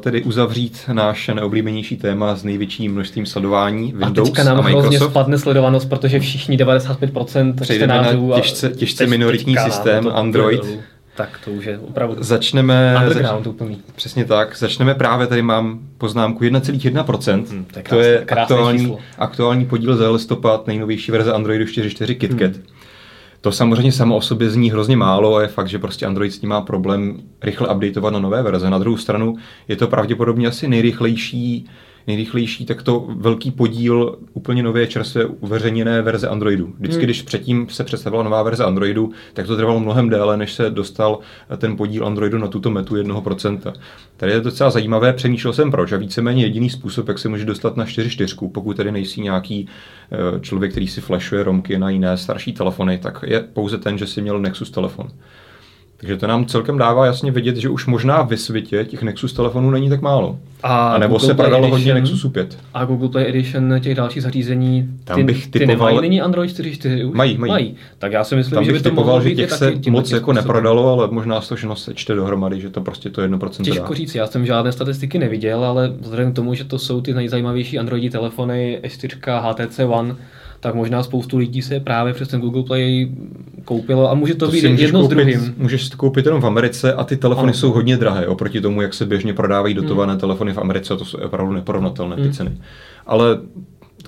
tedy 0.00 0.22
uzavřít 0.22 0.80
náš 0.92 1.30
neoblíbenější 1.34 1.96
téma 1.96 2.36
s 2.36 2.44
největším 2.44 2.92
množstvím 2.92 3.26
sledování 3.26 3.92
Windows 3.92 4.28
a, 4.28 4.32
teďka 4.32 4.44
nám 4.44 4.66
a 4.66 4.68
hrozně 4.68 5.00
spadne 5.00 5.38
sledovanost, 5.38 5.88
protože 5.88 6.20
všichni 6.20 6.56
95% 6.56 7.54
Přejdeme 7.60 7.94
na 7.94 8.36
těžce, 8.36 8.70
těžce 8.70 9.06
minoritní 9.06 9.56
systém 9.56 10.04
no, 10.04 10.16
Android. 10.16 10.78
Tak 11.16 11.40
to 11.44 11.50
už 11.50 11.64
je 11.64 11.78
opravdu 11.78 12.16
začneme, 12.18 12.96
underground 13.02 13.44
zač, 13.44 13.54
úplný. 13.54 13.82
Přesně 13.96 14.24
tak. 14.24 14.58
Začneme 14.58 14.94
právě, 14.94 15.26
tady 15.26 15.42
mám 15.42 15.78
poznámku 15.98 16.44
1,1%. 16.44 17.44
Hmm, 17.50 17.64
to 17.64 17.78
je, 17.78 17.82
krásný, 17.84 17.88
to 17.88 18.00
je 18.00 18.42
aktuální, 18.42 18.98
aktuální 19.18 19.66
podíl 19.66 19.96
za 19.96 20.10
listopad 20.10 20.66
nejnovější 20.66 21.12
verze 21.12 21.32
Androidu 21.32 21.64
4.4 21.64 22.14
KitKat. 22.14 22.52
Hmm. 22.52 22.64
To 23.44 23.52
samozřejmě 23.52 23.92
samo 23.92 24.16
o 24.16 24.20
sobě 24.20 24.50
zní 24.50 24.70
hrozně 24.70 24.96
málo 24.96 25.36
a 25.36 25.42
je 25.42 25.48
fakt, 25.48 25.68
že 25.68 25.78
prostě 25.78 26.06
Android 26.06 26.32
s 26.32 26.38
tím 26.38 26.48
má 26.48 26.60
problém 26.60 27.22
rychle 27.42 27.74
updateovat 27.74 28.12
na 28.12 28.18
nové 28.18 28.42
verze. 28.42 28.70
Na 28.70 28.78
druhou 28.78 28.96
stranu 28.96 29.36
je 29.68 29.76
to 29.76 29.88
pravděpodobně 29.88 30.48
asi 30.48 30.68
nejrychlejší 30.68 31.68
nejrychlejší, 32.06 32.66
tak 32.66 32.82
to 32.82 33.06
velký 33.16 33.50
podíl 33.50 34.18
úplně 34.32 34.62
nové 34.62 34.86
čerstvě 34.86 35.26
uveřejněné 35.26 36.02
verze 36.02 36.28
Androidu. 36.28 36.74
Vždycky, 36.78 37.00
hmm. 37.00 37.04
když 37.04 37.22
předtím 37.22 37.66
se 37.68 37.84
představila 37.84 38.22
nová 38.22 38.42
verze 38.42 38.64
Androidu, 38.64 39.12
tak 39.32 39.46
to 39.46 39.56
trvalo 39.56 39.80
mnohem 39.80 40.08
déle, 40.08 40.36
než 40.36 40.52
se 40.52 40.70
dostal 40.70 41.18
ten 41.56 41.76
podíl 41.76 42.06
Androidu 42.06 42.38
na 42.38 42.46
tuto 42.48 42.70
metu 42.70 42.94
1%. 42.94 43.72
Tady 44.16 44.32
je 44.32 44.40
to 44.40 44.48
docela 44.48 44.70
zajímavé, 44.70 45.12
přemýšlel 45.12 45.52
jsem 45.52 45.70
proč 45.70 45.92
a 45.92 45.96
víceméně 45.96 46.42
jediný 46.42 46.70
způsob, 46.70 47.08
jak 47.08 47.18
se 47.18 47.28
může 47.28 47.44
dostat 47.44 47.76
na 47.76 47.84
4.4, 47.84 48.50
pokud 48.50 48.76
tady 48.76 48.92
nejsi 48.92 49.20
nějaký 49.20 49.68
eh, 50.12 50.40
člověk, 50.40 50.70
který 50.70 50.88
si 50.88 51.00
flashuje 51.00 51.42
romky 51.42 51.78
na 51.78 51.90
jiné 51.90 52.16
starší 52.16 52.52
telefony, 52.52 52.98
tak 52.98 53.24
je 53.26 53.40
pouze 53.40 53.78
ten, 53.78 53.98
že 53.98 54.06
si 54.06 54.22
měl 54.22 54.38
Nexus 54.38 54.70
telefon. 54.70 55.08
Takže 56.04 56.16
to 56.16 56.26
nám 56.26 56.46
celkem 56.46 56.78
dává 56.78 57.06
jasně 57.06 57.30
vidět, 57.30 57.56
že 57.56 57.68
už 57.68 57.86
možná 57.86 58.22
ve 58.22 58.36
světě 58.36 58.84
těch 58.84 59.02
Nexus 59.02 59.32
telefonů 59.32 59.70
není 59.70 59.88
tak 59.88 60.00
málo. 60.02 60.38
A, 60.62 60.88
a 60.88 60.98
nebo 60.98 61.14
Google 61.14 61.28
se 61.28 61.34
prodalo 61.34 61.68
hodně 61.68 61.94
Nexusu 61.94 62.30
5. 62.30 62.58
A 62.74 62.84
Google 62.84 63.08
Play 63.08 63.28
Edition 63.28 63.80
těch 63.80 63.94
dalších 63.94 64.22
zařízení, 64.22 64.88
Tam 65.04 65.16
ty, 65.16 65.24
bych 65.24 65.46
typoval, 65.46 65.66
ty 65.66 65.66
nemají 65.66 66.00
nyní 66.00 66.20
Android 66.20 66.50
4.4 66.50 67.08
už? 67.08 67.16
Mají, 67.16 67.38
mají, 67.38 67.50
mají. 67.52 67.74
Tak 67.98 68.12
já 68.12 68.24
si 68.24 68.36
myslím, 68.36 68.54
Tam 68.54 68.64
že 68.64 68.72
by 68.72 68.80
to 68.80 68.90
být 68.90 69.28
že 69.28 69.34
těch 69.34 69.50
se 69.50 69.72
taky, 69.72 69.90
moc 69.90 70.10
jako 70.10 70.32
neprodalo, 70.32 70.92
ale 70.92 71.08
možná 71.10 71.40
to 71.40 71.56
všechno 71.56 71.76
se 71.76 71.94
čte 71.94 72.14
dohromady, 72.14 72.60
že 72.60 72.70
to 72.70 72.80
prostě 72.80 73.10
to 73.10 73.22
1% 73.22 73.64
Těžko 73.64 73.88
dá. 73.88 73.94
říct, 73.94 74.14
já 74.14 74.26
jsem 74.26 74.46
žádné 74.46 74.72
statistiky 74.72 75.18
neviděl, 75.18 75.64
ale 75.64 75.92
vzhledem 76.00 76.32
k 76.32 76.36
tomu, 76.36 76.54
že 76.54 76.64
to 76.64 76.78
jsou 76.78 77.00
ty 77.00 77.14
nejzajímavější 77.14 77.78
Androidí 77.78 78.10
telefony 78.10 78.80
S4, 78.82 79.40
HTC 79.40 79.80
One, 79.86 80.16
tak 80.64 80.74
možná 80.74 81.02
spoustu 81.02 81.36
lidí 81.38 81.62
se 81.62 81.80
právě 81.80 82.12
přes 82.12 82.28
ten 82.28 82.40
Google 82.40 82.62
Play 82.62 83.12
koupilo 83.64 84.10
a 84.10 84.14
může 84.14 84.34
to, 84.34 84.46
to 84.46 84.52
být 84.52 84.64
jedno 84.64 85.00
koupit, 85.00 85.14
s 85.14 85.16
druhým. 85.16 85.54
Můžeš 85.58 85.88
to 85.88 85.96
koupit 85.96 86.26
jenom 86.26 86.40
v 86.40 86.46
Americe 86.46 86.94
a 86.94 87.04
ty 87.04 87.16
telefony 87.16 87.48
ano. 87.48 87.54
jsou 87.54 87.72
hodně 87.72 87.96
drahé 87.96 88.26
oproti 88.26 88.60
tomu, 88.60 88.82
jak 88.82 88.94
se 88.94 89.06
běžně 89.06 89.34
prodávají 89.34 89.74
dotované 89.74 90.12
hmm. 90.12 90.20
telefony 90.20 90.52
v 90.52 90.58
Americe, 90.58 90.96
to 90.96 91.04
jsou 91.04 91.18
opravdu 91.18 91.52
neporovnatelné 91.52 92.16
hmm. 92.16 92.24
ty 92.24 92.32
ceny. 92.32 92.58
Ale 93.06 93.38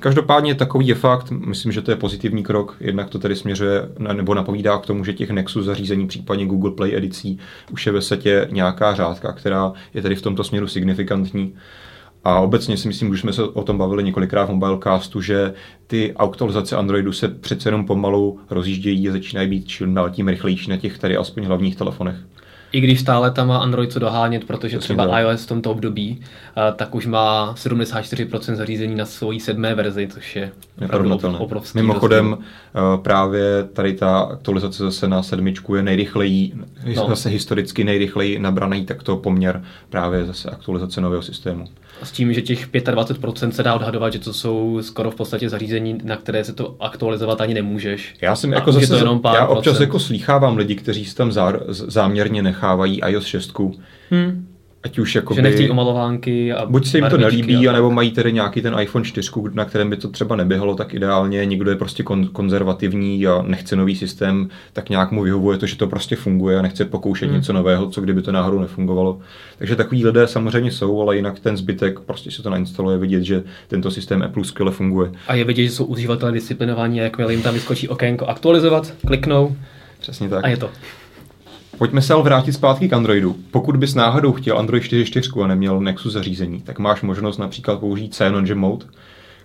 Každopádně 0.00 0.54
takový 0.54 0.86
je 0.86 0.94
fakt, 0.94 1.30
myslím, 1.30 1.72
že 1.72 1.82
to 1.82 1.90
je 1.90 1.96
pozitivní 1.96 2.42
krok, 2.42 2.76
jednak 2.80 3.10
to 3.10 3.18
tedy 3.18 3.36
směřuje 3.36 3.88
nebo 4.12 4.34
napovídá 4.34 4.78
k 4.78 4.86
tomu, 4.86 5.04
že 5.04 5.12
těch 5.12 5.30
Nexus 5.30 5.64
zařízení, 5.64 6.06
případně 6.06 6.46
Google 6.46 6.70
Play 6.70 6.96
edicí, 6.96 7.38
už 7.72 7.86
je 7.86 7.92
ve 7.92 8.02
setě 8.02 8.48
nějaká 8.50 8.94
řádka, 8.94 9.32
která 9.32 9.72
je 9.94 10.02
tedy 10.02 10.14
v 10.14 10.22
tomto 10.22 10.44
směru 10.44 10.68
signifikantní. 10.68 11.54
A 12.26 12.40
obecně 12.40 12.76
si 12.76 12.88
myslím, 12.88 13.14
že 13.14 13.20
jsme 13.20 13.32
se 13.32 13.42
o 13.42 13.62
tom 13.62 13.78
bavili 13.78 14.04
několikrát 14.04 14.44
v 14.44 14.52
Mobilecastu, 14.52 15.20
že 15.20 15.54
ty 15.86 16.12
aktualizace 16.16 16.76
Androidu 16.76 17.12
se 17.12 17.28
přece 17.28 17.68
jenom 17.68 17.86
pomalu 17.86 18.40
rozjíždějí 18.50 19.08
a 19.08 19.12
začínají 19.12 19.48
být 19.48 19.68
čím 19.68 19.94
dál 19.94 20.10
tím 20.10 20.28
rychlejší 20.28 20.70
na 20.70 20.76
těch 20.76 20.98
tady 20.98 21.16
aspoň 21.16 21.44
hlavních 21.44 21.76
telefonech. 21.76 22.16
I 22.76 22.80
když 22.80 23.00
stále 23.00 23.30
tam 23.30 23.48
má 23.48 23.58
Android 23.58 23.92
co 23.92 23.98
dohánět, 23.98 24.44
protože 24.44 24.78
třeba 24.78 25.20
iOS 25.20 25.44
v 25.44 25.48
tomto 25.48 25.70
období, 25.70 26.20
a, 26.56 26.70
tak 26.70 26.94
už 26.94 27.06
má 27.06 27.54
74% 27.54 28.54
zařízení 28.54 28.94
na 28.94 29.04
svojí 29.06 29.40
sedmé 29.40 29.74
verzi, 29.74 30.08
což 30.12 30.36
je 30.36 30.50
opravdu 30.84 31.18
obrovský 31.38 31.78
Mimochodem, 31.78 32.30
rozdíl. 32.30 32.46
eh, 32.74 32.98
právě 33.02 33.64
tady 33.72 33.92
ta 33.94 34.18
aktualizace 34.18 34.82
zase 34.82 35.08
na 35.08 35.22
sedmičku 35.22 35.74
je 35.74 35.82
nejrychleji, 35.82 36.52
No. 36.96 37.08
zase 37.08 37.28
historicky 37.28 37.84
nejrychleji 37.84 38.38
nabraný 38.38 38.84
takto 38.86 39.16
poměr 39.16 39.62
právě 39.90 40.24
zase 40.24 40.50
aktualizace 40.50 41.00
nového 41.00 41.22
systému. 41.22 41.64
S 42.02 42.12
tím, 42.12 42.32
že 42.32 42.42
těch 42.42 42.68
25% 42.72 43.48
se 43.48 43.62
dá 43.62 43.74
odhadovat, 43.74 44.12
že 44.12 44.18
to 44.18 44.32
jsou 44.32 44.78
skoro 44.82 45.10
v 45.10 45.14
podstatě 45.14 45.48
zařízení, 45.48 45.98
na 46.04 46.16
které 46.16 46.44
se 46.44 46.52
to 46.52 46.76
aktualizovat 46.80 47.40
ani 47.40 47.54
nemůžeš. 47.54 48.14
Já 48.20 48.36
jsem 48.36 48.52
jako 48.52 48.72
zase, 48.72 48.86
to 48.86 48.96
jenom 48.96 49.20
pár 49.20 49.34
já 49.36 49.46
občas 49.46 49.62
procent. 49.72 49.80
jako 49.86 49.98
slýchávám 49.98 50.56
lidi, 50.56 50.74
kteří 50.74 51.04
si 51.04 51.14
tam 51.16 51.32
záměrně 51.68 52.42
nechávají 52.42 52.65
iOS 53.06 53.24
6, 53.26 53.52
Hmm. 54.10 54.46
ať 54.84 54.98
už 54.98 55.14
jako 55.14 55.34
Že 55.34 55.42
nechtějí 55.42 55.70
omalovánky 55.70 56.52
a 56.52 56.66
Buď 56.66 56.86
se 56.86 56.98
jim 56.98 57.06
to 57.10 57.18
nelíbí, 57.18 57.68
a 57.68 57.70
anebo 57.70 57.90
mají 57.90 58.10
tedy 58.10 58.32
nějaký 58.32 58.62
ten 58.62 58.76
iPhone 58.80 59.04
4, 59.04 59.30
na 59.52 59.64
kterém 59.64 59.90
by 59.90 59.96
to 59.96 60.08
třeba 60.08 60.36
neběhalo 60.36 60.74
tak 60.74 60.94
ideálně. 60.94 61.44
Někdo 61.44 61.70
je 61.70 61.76
prostě 61.76 62.02
kon- 62.02 62.28
konzervativní 62.32 63.26
a 63.26 63.42
nechce 63.46 63.76
nový 63.76 63.96
systém, 63.96 64.48
tak 64.72 64.90
nějak 64.90 65.10
mu 65.10 65.22
vyhovuje 65.22 65.58
to, 65.58 65.66
že 65.66 65.76
to 65.76 65.86
prostě 65.86 66.16
funguje 66.16 66.58
a 66.58 66.62
nechce 66.62 66.84
pokoušet 66.84 67.26
Hmm. 67.26 67.34
něco 67.36 67.52
nového, 67.52 67.90
co 67.90 68.00
kdyby 68.00 68.22
to 68.22 68.32
náhodou 68.32 68.58
nefungovalo. 68.60 69.18
Takže 69.58 69.76
takový 69.76 70.04
lidé 70.04 70.26
samozřejmě 70.26 70.70
jsou, 70.70 71.00
ale 71.02 71.16
jinak 71.16 71.38
ten 71.40 71.56
zbytek 71.56 72.00
prostě 72.00 72.30
se 72.30 72.42
to 72.42 72.50
nainstaluje 72.50 72.98
vidět, 72.98 73.22
že 73.22 73.42
tento 73.68 73.90
systém 73.90 74.22
Apple 74.22 74.44
skvěle 74.44 74.72
funguje. 74.72 75.12
A 75.28 75.34
je 75.34 75.44
vidět, 75.44 75.64
že 75.64 75.70
jsou 75.70 75.84
uživatelé 75.84 76.32
disciplinovaní 76.32 76.96
jakmile 76.98 77.32
jim 77.32 77.42
tam 77.42 77.54
vyskočí 77.54 77.88
okénko 77.88 78.26
aktualizovat, 78.26 78.94
kliknou 79.06 79.56
Přesně 80.00 80.28
tak. 80.28 80.44
a 80.44 80.48
je 80.48 80.56
to. 80.56 80.70
Pojďme 81.78 82.02
se 82.02 82.12
ale 82.12 82.22
vrátit 82.22 82.52
zpátky 82.52 82.88
k 82.88 82.92
Androidu. 82.92 83.36
Pokud 83.50 83.76
bys 83.76 83.94
náhodou 83.94 84.32
chtěl 84.32 84.58
Android 84.58 84.82
4.4 84.82 85.44
a 85.44 85.46
neměl 85.46 85.80
Nexus 85.80 86.12
zařízení, 86.12 86.60
tak 86.60 86.78
máš 86.78 87.02
možnost 87.02 87.38
například 87.38 87.80
použít 87.80 88.14
Cyanogen 88.14 88.58
Mode, 88.58 88.86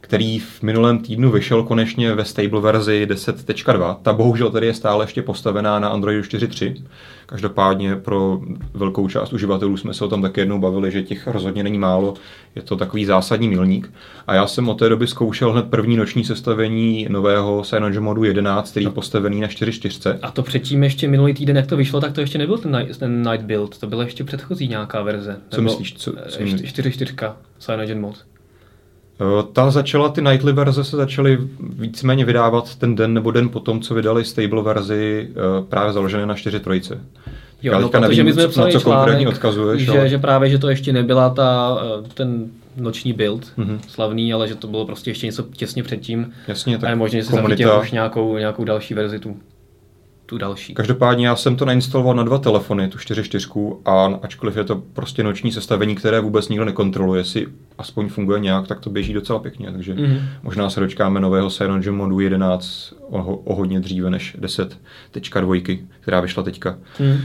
který 0.02 0.40
v 0.40 0.62
minulém 0.62 1.00
týdnu 1.00 1.32
vyšel 1.32 1.64
konečně 1.64 2.16
ve 2.16 2.26
stable 2.26 2.62
verzi 2.62 3.08
10.2. 3.10 3.96
Ta 4.02 4.14
bohužel 4.14 4.50
tady 4.50 4.68
je 4.68 4.74
stále 4.74 5.04
ještě 5.04 5.22
postavená 5.22 5.80
na 5.80 5.88
Androidu 5.90 6.22
4.3. 6.22 6.84
Každopádně 7.26 7.96
pro 7.96 8.40
velkou 8.74 9.08
část 9.08 9.34
uživatelů 9.34 9.78
jsme 9.78 9.94
se 9.94 10.06
o 10.06 10.08
tom 10.08 10.22
také 10.22 10.42
jednou 10.42 10.60
bavili, 10.60 10.92
že 10.92 11.04
těch 11.04 11.28
rozhodně 11.28 11.64
není 11.64 11.78
málo. 11.80 12.14
Je 12.56 12.62
to 12.62 12.76
takový 12.76 13.06
zásadní 13.06 13.48
milník. 13.50 13.92
A 14.28 14.36
já 14.36 14.48
jsem 14.48 14.70
od 14.70 14.80
té 14.80 14.90
doby 14.90 15.08
zkoušel 15.08 15.52
hned 15.52 15.66
první 15.70 15.98
noční 15.98 16.24
sestavení 16.24 17.08
nového 17.10 17.64
Cyanogen 17.66 18.04
Modu 18.04 18.24
11, 18.24 18.72
který 18.72 18.86
je 18.86 18.92
postavený 18.92 19.40
na 19.42 19.48
4.4. 19.48 20.18
A 20.22 20.32
to 20.32 20.44
předtím 20.44 20.84
ještě 20.84 21.08
minulý 21.08 21.34
týden, 21.34 21.56
jak 21.58 21.68
to 21.68 21.78
vyšlo, 21.78 22.02
tak 22.02 22.12
to 22.14 22.22
ještě 22.22 22.38
nebyl 22.38 22.58
ten, 22.58 22.72
night- 22.76 22.98
ten 22.98 23.30
Night 23.32 23.46
Build, 23.46 23.78
to 23.78 23.88
byla 23.88 24.04
ještě 24.04 24.24
předchozí 24.24 24.68
nějaká 24.68 25.02
verze. 25.02 25.38
Co 25.50 25.62
myslíš, 25.62 25.94
co- 25.94 26.12
co 26.30 26.40
eh, 26.40 26.44
myslíš? 26.44 26.74
4.4 26.74 27.34
Cyanogen 27.60 28.02
Mod. 28.02 28.16
Eh, 29.22 29.44
Ta 29.54 29.72
začala, 29.72 30.10
ty 30.10 30.22
nightly 30.22 30.54
verze 30.54 30.84
se 30.84 30.98
začaly 30.98 31.38
víceméně 31.60 32.26
vydávat 32.26 32.76
ten 32.76 32.96
den 32.96 33.14
nebo 33.14 33.32
den 33.32 33.50
potom, 33.50 33.82
co 33.82 33.94
vydali 33.94 34.26
stable 34.26 34.62
verzi 34.64 35.30
eh, 35.32 35.36
právě 35.70 35.94
založené 35.94 36.26
na 36.26 36.36
4.3. 36.36 36.98
Jo, 37.64 37.74
Já 37.74 37.80
no, 37.80 37.90
protože 37.90 38.02
nevím, 38.02 38.26
my 38.26 38.34
jsme 38.34 38.48
psali 38.48 38.72
co 38.72 38.82
konkrétně 38.82 39.12
článek, 39.22 39.28
odkazuješ, 39.28 39.82
že, 39.82 39.92
ale- 39.92 40.10
že 40.10 40.18
právě, 40.18 40.50
že 40.50 40.58
to 40.58 40.70
ještě 40.70 40.94
nebyla 40.94 41.30
ta, 41.30 41.78
eh, 42.06 42.10
ten 42.14 42.46
noční 42.78 43.14
build 43.14 43.52
Mhm. 43.58 43.80
slavný, 43.88 44.34
ale 44.34 44.48
že 44.48 44.56
to 44.56 44.68
bylo 44.68 44.86
prostě 44.86 45.12
ještě 45.12 45.26
něco 45.26 45.44
těsně 45.54 45.84
předtím. 45.84 46.32
Jasně, 46.48 46.76
a 46.76 46.80
tak 46.80 46.90
je 46.90 46.96
možné, 46.96 47.20
že 47.20 47.26
se 47.26 47.36
zachytil 47.36 47.80
už 47.82 47.92
nějakou, 47.92 48.38
nějakou 48.38 48.64
další 48.64 48.94
verzi, 48.94 49.20
tu, 49.20 49.38
tu 50.32 50.38
další. 50.38 50.74
Každopádně 50.74 51.28
já 51.28 51.36
jsem 51.36 51.56
to 51.56 51.66
nainstaloval 51.66 52.16
na 52.16 52.24
dva 52.24 52.38
telefony, 52.38 52.88
tu 52.88 52.98
4.4, 52.98 53.78
a 53.86 54.20
ačkoliv 54.24 54.58
je 54.58 54.64
to 54.64 54.76
prostě 54.94 55.24
noční 55.24 55.52
sestavení, 55.52 55.96
které 55.96 56.20
vůbec 56.20 56.50
nikdo 56.50 56.66
nekontroluje, 56.66 57.20
jestli 57.20 57.48
aspoň 57.78 58.10
funguje 58.10 58.40
nějak, 58.40 58.68
tak 58.68 58.80
to 58.80 58.90
běží 58.90 59.14
docela 59.14 59.40
pěkně, 59.40 59.72
takže 59.72 59.94
Mhm. 59.94 60.20
možná 60.44 60.70
se 60.70 60.80
dočkáme 60.80 61.20
nového 61.20 61.50
Cyanogen 61.50 61.96
modu 61.96 62.20
11 62.20 62.94
o, 63.10 63.36
o 63.36 63.56
hodně 63.56 63.80
dříve 63.80 64.10
než 64.10 64.36
10.2, 64.40 65.80
která 66.00 66.20
vyšla 66.22 66.44
teďka. 66.44 66.78
Hmm. 67.00 67.18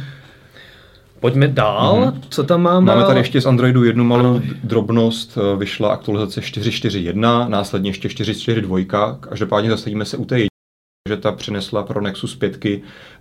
Pojďme 1.20 1.48
dál, 1.48 2.00
Mhm. 2.00 2.22
co 2.28 2.44
tam 2.44 2.62
máme? 2.62 2.86
Máme 2.86 3.04
tady 3.06 3.20
ještě 3.20 3.40
z 3.40 3.46
Androidu 3.46 3.84
jednu 3.84 4.04
malou 4.04 4.40
drobnost. 4.64 5.38
eh, 5.38 5.56
Vyšla 5.56 5.92
aktualizace 5.92 6.40
4.4.1, 6.40 7.48
následně 7.48 7.90
ještě 7.90 8.08
4.4.2. 8.08 9.16
Každopádně 9.20 9.70
zastavíme 9.70 10.04
se 10.04 10.16
u 10.16 10.24
té 10.24 10.38
že 11.06 11.16
ta 11.16 11.32
přinesla 11.32 11.82
pro 11.82 12.00
Nexus 12.00 12.36
5 12.36 12.64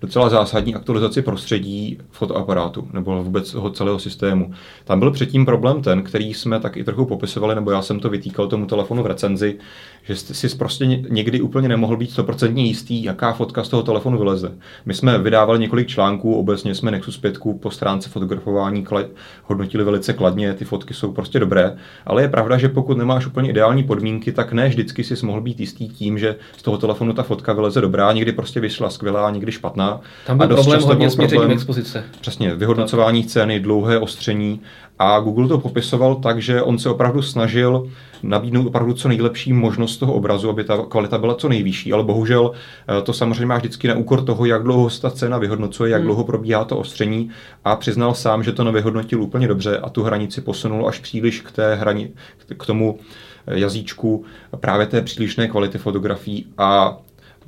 docela 0.01 0.29
zásadní 0.29 0.75
aktualizaci 0.75 1.21
prostředí 1.21 1.97
fotoaparátu, 2.11 2.87
nebo 2.93 3.23
vůbec 3.23 3.51
toho 3.51 3.69
celého 3.69 3.99
systému. 3.99 4.53
Tam 4.83 4.99
byl 4.99 5.11
předtím 5.11 5.45
problém 5.45 5.81
ten, 5.81 6.03
který 6.03 6.33
jsme 6.33 6.59
tak 6.59 6.77
i 6.77 6.83
trochu 6.83 7.05
popisovali, 7.05 7.55
nebo 7.55 7.71
já 7.71 7.81
jsem 7.81 7.99
to 7.99 8.09
vytýkal 8.09 8.47
tomu 8.47 8.65
telefonu 8.65 9.03
v 9.03 9.05
recenzi, 9.05 9.57
že 10.07 10.15
jsi 10.15 10.33
si 10.49 10.55
prostě 10.57 10.85
ně- 10.85 11.03
někdy 11.09 11.41
úplně 11.41 11.67
nemohl 11.67 11.97
být 11.97 12.11
stoprocentně 12.11 12.63
jistý, 12.65 13.03
jaká 13.03 13.33
fotka 13.33 13.63
z 13.63 13.69
toho 13.69 13.83
telefonu 13.83 14.17
vyleze. 14.17 14.51
My 14.85 14.93
jsme 14.93 15.17
vydávali 15.17 15.59
několik 15.59 15.87
článků, 15.87 16.35
obecně 16.35 16.75
jsme 16.75 16.91
Nexus 16.91 17.17
5 17.17 17.37
po 17.59 17.71
stránce 17.71 18.09
fotografování 18.09 18.85
kla- 18.85 19.05
hodnotili 19.43 19.83
velice 19.83 20.13
kladně, 20.13 20.53
ty 20.53 20.65
fotky 20.65 20.93
jsou 20.93 21.11
prostě 21.11 21.39
dobré, 21.39 21.75
ale 22.05 22.21
je 22.21 22.27
pravda, 22.29 22.57
že 22.57 22.69
pokud 22.69 22.97
nemáš 22.97 23.25
úplně 23.25 23.49
ideální 23.49 23.83
podmínky, 23.83 24.31
tak 24.31 24.53
ne 24.53 24.67
vždycky 24.69 25.03
si 25.03 25.25
mohl 25.25 25.41
být 25.41 25.59
jistý 25.59 25.87
tím, 25.89 26.17
že 26.17 26.35
z 26.57 26.61
toho 26.63 26.77
telefonu 26.77 27.13
ta 27.13 27.23
fotka 27.23 27.53
vyleze 27.53 27.81
dobrá, 27.81 28.11
někdy 28.11 28.31
prostě 28.31 28.59
vyšla 28.59 28.89
skvělá, 28.89 29.31
někdy 29.31 29.51
špatná. 29.51 30.01
Tam 30.27 30.41
A 30.41 30.47
byl 30.47 30.55
dost 30.57 30.65
problém 30.65 30.81
hodně 30.87 31.05
byl 31.05 31.11
s 31.11 31.17
měřením 31.17 31.39
problém- 31.41 31.55
expozice. 31.57 32.03
Přesně, 32.21 32.55
vyhodnocování 32.55 33.23
ceny, 33.23 33.59
dlouhé 33.59 33.99
ostření 33.99 34.61
a 34.99 35.19
Google 35.19 35.47
to 35.47 35.57
popisoval 35.57 36.15
tak, 36.15 36.41
že 36.41 36.61
on 36.61 36.79
se 36.79 36.89
opravdu 36.89 37.21
snažil 37.21 37.89
nabídnout 38.23 38.67
opravdu 38.67 38.93
co 38.93 39.07
nejlepší 39.07 39.53
možnost 39.53 39.97
toho 39.97 40.13
obrazu, 40.13 40.49
aby 40.49 40.63
ta 40.63 40.77
kvalita 40.89 41.17
byla 41.17 41.35
co 41.35 41.49
nejvyšší, 41.49 41.93
ale 41.93 42.03
bohužel 42.03 42.51
eh, 42.51 43.01
to 43.01 43.13
samozřejmě 43.13 43.45
má 43.45 43.57
vždycky 43.57 43.87
na 43.87 43.95
úkor 43.95 44.25
toho, 44.25 44.45
jak 44.45 44.63
dlouho 44.63 44.89
se 44.89 45.01
ta 45.01 45.11
cena 45.11 45.37
vyhodnocuje, 45.37 45.91
jak 45.91 46.01
Hmm. 46.01 46.05
dlouho 46.07 46.23
probíhá 46.23 46.65
to 46.65 46.77
ostření. 46.77 47.29
A 47.65 47.75
přiznal 47.75 48.13
sám, 48.13 48.43
že 48.43 48.51
to 48.51 48.63
nevyhodnotil 48.63 49.21
úplně 49.21 49.47
dobře 49.47 49.77
a 49.77 49.89
tu 49.89 50.03
hranici 50.03 50.41
posunul 50.41 50.87
až 50.87 50.99
příliš 50.99 51.41
k 51.41 51.51
té 51.51 51.75
hrani, 51.75 52.11
k 52.57 52.65
tomu 52.65 52.99
jazyčku 53.47 54.25
právě 54.59 54.85
té 54.85 55.01
přílišné 55.01 55.47
kvality 55.47 55.77
fotografií. 55.77 56.45
A 56.57 56.97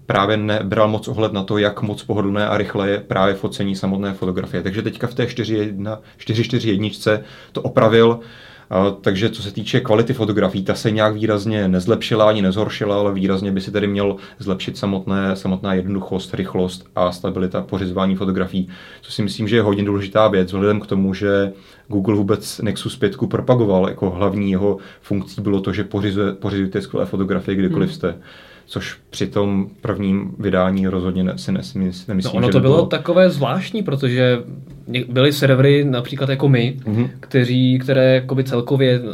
právě 0.07 0.37
nebral 0.37 0.87
moc 0.87 1.07
ohled 1.07 1.33
na 1.33 1.43
to, 1.43 1.57
jak 1.57 1.81
moc 1.81 2.03
pohodlné 2.03 2.47
a 2.47 2.57
rychle 2.57 2.89
je 2.89 2.99
právě 2.99 3.35
focení 3.35 3.75
samotné 3.75 4.13
fotografie. 4.13 4.63
Takže 4.63 4.81
teďka 4.81 5.07
v 5.07 5.13
té 5.13 5.25
4.1 5.25 5.97
4.4.1 6.19 7.21
to 7.51 7.61
opravil, 7.61 8.19
a, 8.69 8.89
takže 9.01 9.29
co 9.29 9.43
se 9.43 9.51
týče 9.51 9.79
kvality 9.79 10.13
fotografií, 10.13 10.63
ta 10.63 10.75
se 10.75 10.91
nějak 10.91 11.13
výrazně 11.13 11.67
nezlepšila 11.67 12.29
ani 12.29 12.41
nezhoršila, 12.41 12.99
ale 12.99 13.13
výrazně 13.13 13.51
by 13.51 13.61
si 13.61 13.71
tedy 13.71 13.87
měl 13.87 14.15
zlepšit 14.39 14.77
samotné, 14.77 15.35
samotná 15.35 15.73
jednoduchost, 15.73 16.33
rychlost 16.33 16.85
a 16.95 17.11
stabilita 17.11 17.61
pořizování 17.61 18.15
fotografií, 18.15 18.69
co 19.01 19.11
si 19.11 19.21
myslím, 19.21 19.47
že 19.47 19.55
je 19.55 19.61
hodně 19.61 19.83
důležitá 19.83 20.27
věc, 20.27 20.47
vzhledem 20.47 20.79
k 20.79 20.87
tomu, 20.87 21.13
že 21.13 21.51
Google 21.87 22.15
vůbec 22.15 22.59
Nexus 22.59 22.97
5 22.97 23.17
propagoval, 23.29 23.89
jako 23.89 24.09
hlavní 24.09 24.51
jeho 24.51 24.77
funkcí 25.01 25.41
bylo 25.41 25.61
to, 25.61 25.73
že 25.73 25.83
pořizuje, 25.83 26.33
pořizujete 26.33 26.81
skvělé 26.81 27.05
fotografie 27.05 27.55
kdekoliv 27.55 27.93
jste. 27.93 28.15
Což 28.69 28.97
při 29.09 29.27
tom 29.27 29.67
prvním 29.81 30.31
vydání 30.39 30.87
rozhodně 30.87 31.23
ne, 31.23 31.33
si 31.37 31.51
nemyslím, 31.51 32.17
No 32.23 32.31
ono 32.31 32.47
že 32.47 32.51
to 32.51 32.59
bylo 32.59 32.73
nebylo. 32.73 32.85
takové 32.85 33.29
zvláštní, 33.29 33.83
protože 33.83 34.39
byly 35.09 35.33
servery 35.33 35.83
například 35.85 36.29
jako 36.29 36.49
my, 36.49 36.77
Mhm. 36.85 37.09
kteří, 37.19 37.79
které 37.79 38.15
jakoby 38.15 38.43
celkově 38.43 38.99
uh, 38.99 39.05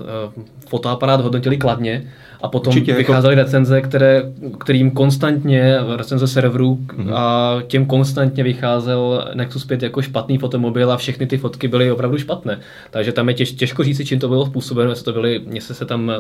fotoaparát 0.70 1.22
hodnotili 1.22 1.58
kladně 1.58 2.04
a 2.44 2.48
potom 2.48 2.72
Určitě, 2.74 2.92
jako- 2.92 2.98
vycházely 2.98 3.36
recenze, 3.36 3.82
které, 3.82 4.24
kterým 4.60 4.92
konstantně, 4.92 5.78
recenze 5.96 6.28
serverů 6.28 6.80
Mhm. 6.98 7.14
a 7.14 7.56
těm 7.68 7.86
konstantně 7.86 8.44
vycházel 8.44 9.26
Nexus 9.34 9.66
5 9.66 9.84
jako 9.84 10.02
špatný 10.02 10.38
fotomobil 10.38 10.92
a 10.92 10.98
všechny 10.98 11.26
ty 11.28 11.38
fotky 11.38 11.68
byly 11.68 11.92
opravdu 11.92 12.18
špatné. 12.18 12.60
Takže 12.92 13.12
tam 13.12 13.28
je 13.30 13.34
těž, 13.36 13.52
těžko 13.52 13.84
říct, 13.84 14.02
čím 14.08 14.20
to 14.20 14.28
bylo 14.28 14.46
způsobeno, 14.46 14.90
jestli 14.90 15.06
to 15.06 15.14
byly, 15.14 15.42
jestli 15.54 15.76
se 15.76 15.86
tam 15.86 16.12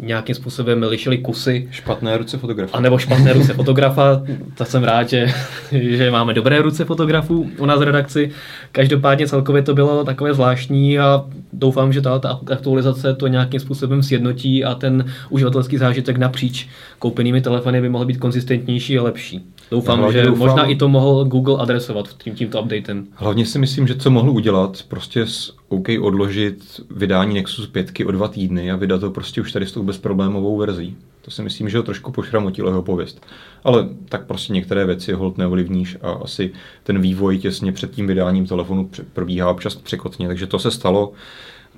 nějakým 0.00 0.34
způsobem 0.34 0.82
lišily 0.82 1.18
kusy, 1.18 1.68
Špatné 1.70 2.16
ruce 2.18 2.38
fotografie. 2.38 2.72
a 2.78 2.80
nebo 2.80 2.98
špatné 2.98 3.32
ruce 3.32 3.54
fotografa, 3.54 4.22
tak 4.54 4.68
jsem 4.68 4.84
rád, 4.84 5.08
že, 5.08 5.26
že 5.72 6.10
máme 6.10 6.34
dobré 6.34 6.62
ruce 6.62 6.84
fotografů 6.84 7.50
u 7.58 7.66
nás 7.66 7.78
v 7.78 7.82
redakci. 7.82 8.30
Každopádně 8.72 9.26
celkově 9.26 9.62
to 9.62 9.74
bylo 9.74 10.04
takové 10.04 10.34
zvláštní 10.34 10.98
a 10.98 11.24
doufám, 11.52 11.92
že 11.92 12.00
ta, 12.00 12.18
ta 12.18 12.40
aktualizace 12.52 13.14
to 13.14 13.26
nějakým 13.26 13.60
způsobem 13.60 14.02
sjednotí 14.02 14.64
a 14.64 14.74
ten 14.74 15.04
uživatelský 15.30 15.71
zážitek 15.78 16.16
napříč 16.16 16.68
koupenými 16.98 17.40
telefony 17.40 17.80
by 17.80 17.88
mohl 17.88 18.04
být 18.04 18.16
konzistentnější 18.16 18.98
a 18.98 19.02
lepší. 19.02 19.46
Doufám, 19.70 20.12
že 20.12 20.22
doufám- 20.22 20.38
možná 20.38 20.64
i 20.66 20.76
to 20.76 20.88
mohl 20.88 21.24
Google 21.24 21.58
adresovat 21.58 22.08
tím, 22.18 22.34
tímto 22.34 22.62
updatem. 22.62 23.06
Hlavně 23.14 23.46
si 23.46 23.58
myslím, 23.58 23.86
že 23.86 23.94
co 23.94 24.10
mohl 24.10 24.30
udělat, 24.30 24.82
prostě 24.88 25.26
s 25.26 25.56
OK 25.68 25.88
odložit 26.00 26.80
vydání 26.90 27.34
Nexus 27.34 27.66
5 27.66 28.04
o 28.06 28.10
dva 28.10 28.28
týdny 28.28 28.70
a 28.70 28.76
vydat 28.76 29.00
to 29.00 29.10
prostě 29.10 29.40
už 29.40 29.52
tady 29.52 29.66
s 29.66 29.72
tou 29.72 29.82
bezproblémovou 29.82 30.56
verzí. 30.56 30.96
To 31.22 31.30
si 31.30 31.42
myslím, 31.42 31.68
že 31.68 31.76
ho 31.76 31.82
trošku 31.82 32.12
pošramotilo 32.12 32.68
jeho 32.70 32.82
pověst. 32.82 33.26
Ale 33.64 33.88
tak 34.08 34.26
prostě 34.26 34.52
některé 34.52 34.86
věci 34.86 35.12
hold 35.12 35.38
neovlivníš 35.38 35.96
a 36.02 36.10
asi 36.10 36.52
ten 36.82 37.00
vývoj 37.00 37.38
těsně 37.38 37.72
před 37.72 37.90
tím 37.90 38.06
vydáním 38.06 38.46
telefonu 38.46 38.90
probíhá 39.12 39.50
občas 39.50 39.74
překotně, 39.74 40.26
takže 40.28 40.46
to 40.46 40.58
se 40.58 40.70
stalo. 40.70 41.12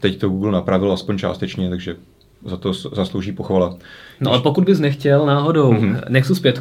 Teď 0.01 0.19
to 0.19 0.29
Google 0.29 0.53
napravil 0.53 0.93
aspoň 0.93 1.19
částečně, 1.19 1.71
takže 1.71 1.97
za 2.45 2.57
to 2.57 2.73
zaslouží 2.73 3.33
pochvala. 3.33 3.77
No 4.21 4.31
ale 4.31 4.41
pokud 4.41 4.65
bys 4.65 4.81
nechtěl 4.81 5.27
náhodou 5.27 5.73
mm-hmm. 5.73 6.01
Nexus 6.09 6.41
5, 6.41 6.61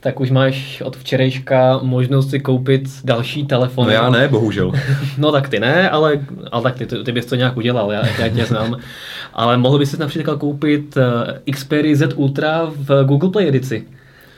tak 0.00 0.20
už 0.20 0.30
máš 0.30 0.80
od 0.84 0.96
včerejška 0.96 1.78
možnost 1.82 2.30
si 2.30 2.40
koupit 2.40 2.82
další 3.04 3.46
telefon. 3.46 3.86
No 3.86 3.92
já 3.92 4.10
ne, 4.10 4.28
bohužel. 4.28 4.72
no 5.18 5.32
tak 5.32 5.48
ty 5.48 5.60
ne, 5.60 5.90
ale, 5.90 6.20
ale 6.52 6.62
tak 6.62 6.78
ty, 6.78 6.86
ty 6.86 7.12
bys 7.12 7.26
to 7.26 7.34
nějak 7.34 7.56
udělal, 7.56 7.92
já, 7.92 8.06
já 8.18 8.28
tě 8.28 8.44
znám. 8.44 8.76
ale 9.32 9.56
mohl 9.56 9.78
bys 9.78 9.90
si 9.90 10.00
například 10.00 10.38
koupit 10.38 10.96
eh, 10.96 11.52
Xperia 11.52 11.96
Z 11.96 12.12
Ultra 12.16 12.70
v 12.76 13.04
Google 13.04 13.30
Play 13.30 13.48
edici. 13.48 13.86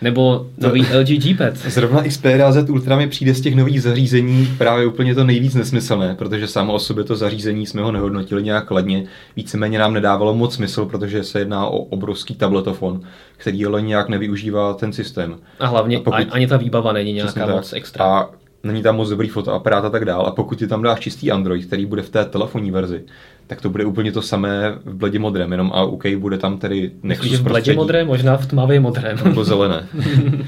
Nebo 0.02 0.46
nový 0.58 0.84
to, 0.84 0.98
LG 0.98 1.06
G-Pad. 1.06 1.56
Zrovna 1.56 2.02
Xperia 2.02 2.52
Z 2.52 2.70
Ultra 2.70 2.96
mi 2.96 3.08
přijde 3.08 3.34
z 3.34 3.40
těch 3.40 3.54
nových 3.54 3.82
zařízení 3.82 4.48
právě 4.58 4.86
úplně 4.86 5.14
to 5.14 5.24
nejvíc 5.24 5.54
nesmyslné, 5.54 6.14
protože 6.14 6.46
samo 6.46 6.72
o 6.72 6.78
sobě 6.78 7.04
to 7.04 7.16
zařízení 7.16 7.66
jsme 7.66 7.82
ho 7.82 7.92
nehodnotili 7.92 8.42
nějak 8.42 8.66
kladně. 8.66 9.04
Víceméně 9.36 9.78
nám 9.78 9.94
nedávalo 9.94 10.34
moc 10.34 10.54
smysl, 10.54 10.84
protože 10.84 11.24
se 11.24 11.38
jedná 11.38 11.66
o 11.66 11.78
obrovský 11.78 12.34
tabletofon, 12.34 13.00
který 13.36 13.66
ale 13.66 13.82
nějak 13.82 14.08
nevyužívá 14.08 14.74
ten 14.74 14.92
systém. 14.92 15.36
A 15.60 15.66
hlavně 15.66 15.96
a 15.96 16.00
pokud, 16.00 16.26
ani 16.30 16.46
ta 16.46 16.56
výbava 16.56 16.92
není 16.92 17.12
nějaká 17.12 17.46
moc 17.46 17.72
extra. 17.72 18.04
A 18.04 18.28
není 18.64 18.82
tam 18.82 18.96
moc 18.96 19.08
dobrý 19.08 19.28
fotoaparát 19.28 19.84
a 19.84 19.90
tak 19.90 20.04
dál. 20.04 20.26
A 20.26 20.30
pokud 20.30 20.58
ti 20.58 20.66
tam 20.66 20.82
dáš 20.82 21.00
čistý 21.00 21.30
Android, 21.30 21.66
který 21.66 21.86
bude 21.86 22.02
v 22.02 22.10
té 22.10 22.24
telefonní 22.24 22.70
verzi, 22.70 23.04
tak 23.46 23.60
to 23.60 23.70
bude 23.70 23.84
úplně 23.84 24.12
to 24.12 24.22
samé 24.22 24.78
v 24.84 24.94
bledě 24.94 25.18
modrém, 25.18 25.52
jenom 25.52 25.72
a 25.74 25.82
OK, 25.82 26.06
bude 26.06 26.38
tam 26.38 26.58
tedy 26.58 26.90
Nexus 27.02 27.24
Myslíš 27.24 27.40
v 27.40 27.48
bledě 27.48 27.74
modrém, 27.74 28.06
možná 28.06 28.36
v 28.36 28.46
tmavě 28.46 28.80
modrém. 28.80 29.18
Nebo 29.24 29.44
zelené. 29.44 29.86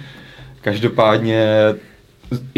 Každopádně 0.60 1.46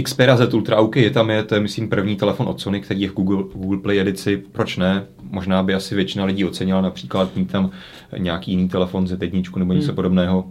Xperia 0.02 0.36
Z 0.36 0.54
Ultra 0.54 0.76
OK 0.76 0.96
je 0.96 1.10
tam 1.10 1.30
je, 1.30 1.42
to 1.42 1.54
je 1.54 1.60
myslím 1.60 1.88
první 1.88 2.16
telefon 2.16 2.48
od 2.48 2.60
Sony, 2.60 2.80
který 2.80 3.00
je 3.00 3.08
v 3.08 3.12
Google, 3.12 3.44
Google 3.54 3.78
Play 3.78 4.00
edici. 4.00 4.42
Proč 4.52 4.76
ne? 4.76 5.04
Možná 5.30 5.62
by 5.62 5.74
asi 5.74 5.94
většina 5.94 6.24
lidí 6.24 6.44
ocenila 6.44 6.80
například 6.80 7.36
mít 7.36 7.52
tam 7.52 7.70
nějaký 8.18 8.50
jiný 8.50 8.68
telefon 8.68 9.04
Z1 9.04 9.58
nebo 9.58 9.72
něco 9.72 9.86
hmm. 9.86 9.94
podobného. 9.94 10.44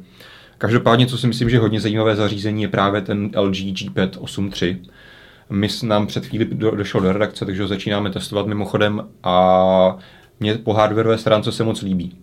Každopádně, 0.57 1.05
co 1.05 1.17
si 1.17 1.27
myslím, 1.27 1.49
že 1.49 1.59
hodně 1.59 1.79
zajímavé 1.79 2.15
zařízení 2.15 2.61
je 2.61 2.67
právě 2.67 3.01
ten 3.01 3.31
LG 3.37 3.55
G5 3.55 4.09
8.3, 4.09 4.77
my 5.53 5.67
nám 5.83 6.07
před 6.07 6.25
chvíli 6.25 6.45
do, 6.45 6.71
došlo 6.71 6.99
do 6.99 7.13
redakce, 7.13 7.45
takže 7.45 7.61
ho 7.61 7.67
začínáme 7.67 8.09
testovat 8.09 8.47
mimochodem 8.47 9.07
a 9.23 9.97
mě 10.39 10.53
po 10.55 10.73
hardwareové 10.73 11.17
stránce 11.17 11.51
se 11.51 11.63
moc 11.63 11.81
líbí. 11.81 12.17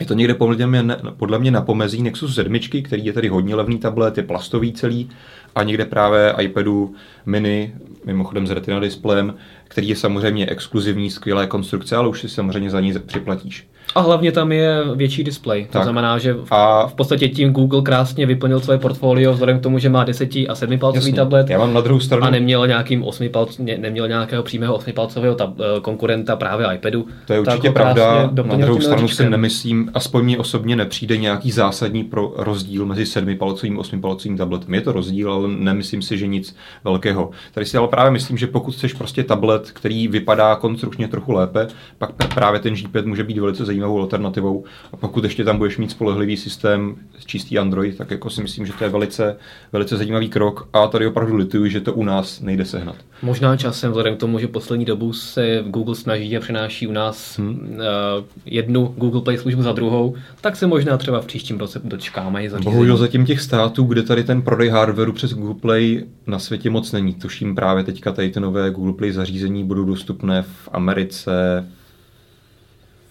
Je 0.00 0.06
to 0.06 0.14
někde 0.14 0.34
podle 0.34 0.66
mě, 0.66 0.96
podle 1.16 1.38
mě 1.38 1.50
na 1.50 1.62
pomezí 1.62 2.02
Nexus 2.02 2.34
7, 2.34 2.58
který 2.82 3.04
je 3.04 3.12
tady 3.12 3.28
hodně 3.28 3.54
levný 3.54 3.78
tablet, 3.78 4.16
je 4.16 4.22
plastový 4.22 4.72
celý 4.72 5.10
a 5.54 5.62
někde 5.62 5.84
právě 5.84 6.34
iPadu 6.40 6.94
mini, 7.26 7.74
mimochodem 8.04 8.46
s 8.46 8.50
retina 8.50 8.80
displejem, 8.80 9.34
který 9.68 9.88
je 9.88 9.96
samozřejmě 9.96 10.46
exkluzivní, 10.46 11.10
skvělé 11.10 11.46
konstrukce, 11.46 11.96
ale 11.96 12.08
už 12.08 12.20
si 12.20 12.28
samozřejmě 12.28 12.70
za 12.70 12.80
ní 12.80 12.92
připlatíš. 13.06 13.68
A 13.94 14.00
hlavně 14.00 14.32
tam 14.32 14.52
je 14.52 14.84
větší 14.94 15.24
display. 15.24 15.64
To 15.64 15.72
tak. 15.72 15.82
znamená, 15.82 16.18
že 16.18 16.32
v, 16.32 16.52
a... 16.52 16.86
v 16.86 16.94
podstatě 16.94 17.28
tím 17.28 17.52
Google 17.52 17.82
krásně 17.82 18.26
vyplnil 18.26 18.60
své 18.60 18.78
portfolio 18.78 19.32
vzhledem 19.32 19.58
k 19.58 19.62
tomu, 19.62 19.78
že 19.78 19.88
má 19.88 20.04
10 20.04 20.30
a 20.48 20.54
7 20.54 20.78
palcový 20.78 21.12
tablet. 21.12 21.50
Já 21.50 21.58
mám 21.58 21.74
na 21.74 21.80
druhou 21.80 22.00
stranu. 22.00 22.24
A 22.24 22.30
neměl, 22.30 22.66
nějakým 22.66 23.04
8 23.04 23.28
palc, 23.28 23.58
ne, 23.58 23.78
neměl 23.78 24.08
nějakého 24.08 24.42
přímého 24.42 24.74
8 24.74 24.92
palcového 24.92 25.34
tab, 25.34 25.50
eh, 25.60 25.80
konkurenta 25.80 26.36
právě 26.36 26.66
iPadu. 26.74 27.06
To 27.26 27.32
je 27.32 27.40
určitě 27.40 27.70
pravda. 27.70 28.30
Na 28.44 28.56
druhou 28.56 28.80
stranu 28.80 29.08
si 29.08 29.30
nemyslím, 29.30 29.90
aspoň 29.94 30.24
mě 30.24 30.38
osobně 30.38 30.76
nepřijde 30.76 31.16
nějaký 31.16 31.50
zásadní 31.50 32.04
pro 32.04 32.34
rozdíl 32.36 32.86
mezi 32.86 33.06
7 33.06 33.36
palcovým 33.36 33.76
a 33.76 33.80
8 33.80 34.00
palcovým 34.00 34.36
tabletem. 34.36 34.74
Je 34.74 34.80
to 34.80 34.92
rozdíl, 34.92 35.32
ale 35.32 35.48
nemyslím 35.48 36.02
si, 36.02 36.18
že 36.18 36.26
nic 36.26 36.56
velkého. 36.84 37.30
Tady 37.54 37.66
si 37.66 37.76
ale 37.76 37.88
právě 37.88 38.10
myslím, 38.10 38.38
že 38.38 38.46
pokud 38.46 38.74
chceš 38.74 38.92
prostě 38.92 39.24
tablet, 39.24 39.70
který 39.70 40.08
vypadá 40.08 40.56
konstrukčně 40.56 41.08
trochu 41.08 41.32
lépe, 41.32 41.66
pak 41.98 42.10
právě 42.34 42.60
ten 42.60 42.74
G5 42.74 43.06
může 43.06 43.24
být 43.24 43.38
velice 43.38 43.64
zajímavý 43.64 43.75
zajímavou 43.76 44.00
alternativou. 44.00 44.64
A 44.92 44.96
pokud 44.96 45.24
ještě 45.24 45.44
tam 45.44 45.58
budeš 45.58 45.78
mít 45.78 45.90
spolehlivý 45.90 46.36
systém, 46.36 46.96
čistý 47.26 47.58
Android, 47.58 47.96
tak 47.96 48.10
jako 48.10 48.30
si 48.30 48.42
myslím, 48.42 48.66
že 48.66 48.72
to 48.72 48.84
je 48.84 48.90
velice, 48.90 49.36
velice 49.72 49.96
zajímavý 49.96 50.28
krok. 50.28 50.68
A 50.72 50.86
tady 50.86 51.06
opravdu 51.06 51.36
lituju, 51.36 51.66
že 51.66 51.80
to 51.80 51.94
u 51.94 52.04
nás 52.04 52.40
nejde 52.40 52.64
sehnat. 52.64 52.96
Možná 53.22 53.56
časem, 53.56 53.90
vzhledem 53.90 54.16
k 54.16 54.20
tomu, 54.20 54.38
že 54.38 54.48
poslední 54.48 54.84
dobu 54.84 55.12
se 55.12 55.64
Google 55.66 55.94
snaží 55.94 56.36
a 56.36 56.40
přenáší 56.40 56.86
u 56.86 56.92
nás 56.92 57.38
hmm. 57.38 57.50
uh, 57.50 58.24
jednu 58.46 58.94
Google 58.96 59.20
Play 59.20 59.38
službu 59.38 59.62
za 59.62 59.72
druhou, 59.72 60.14
tak 60.40 60.56
se 60.56 60.66
možná 60.66 60.96
třeba 60.96 61.20
v 61.20 61.26
příštím 61.26 61.58
roce 61.58 61.80
dočkáme. 61.84 62.48
Bohužel 62.64 62.96
zatím 62.96 63.26
těch 63.26 63.40
států, 63.40 63.84
kde 63.84 64.02
tady 64.02 64.24
ten 64.24 64.42
prodej 64.42 64.68
hardwareu 64.68 65.12
přes 65.12 65.34
Google 65.34 65.54
Play 65.54 66.04
na 66.26 66.38
světě 66.38 66.70
moc 66.70 66.92
není. 66.92 67.14
Tuším 67.14 67.54
právě 67.54 67.84
teďka 67.84 68.12
tady 68.12 68.30
ty 68.30 68.40
nové 68.40 68.70
Google 68.70 68.92
Play 68.92 69.12
zařízení 69.12 69.64
budou 69.64 69.84
dostupné 69.84 70.42
v 70.42 70.68
Americe, 70.72 71.66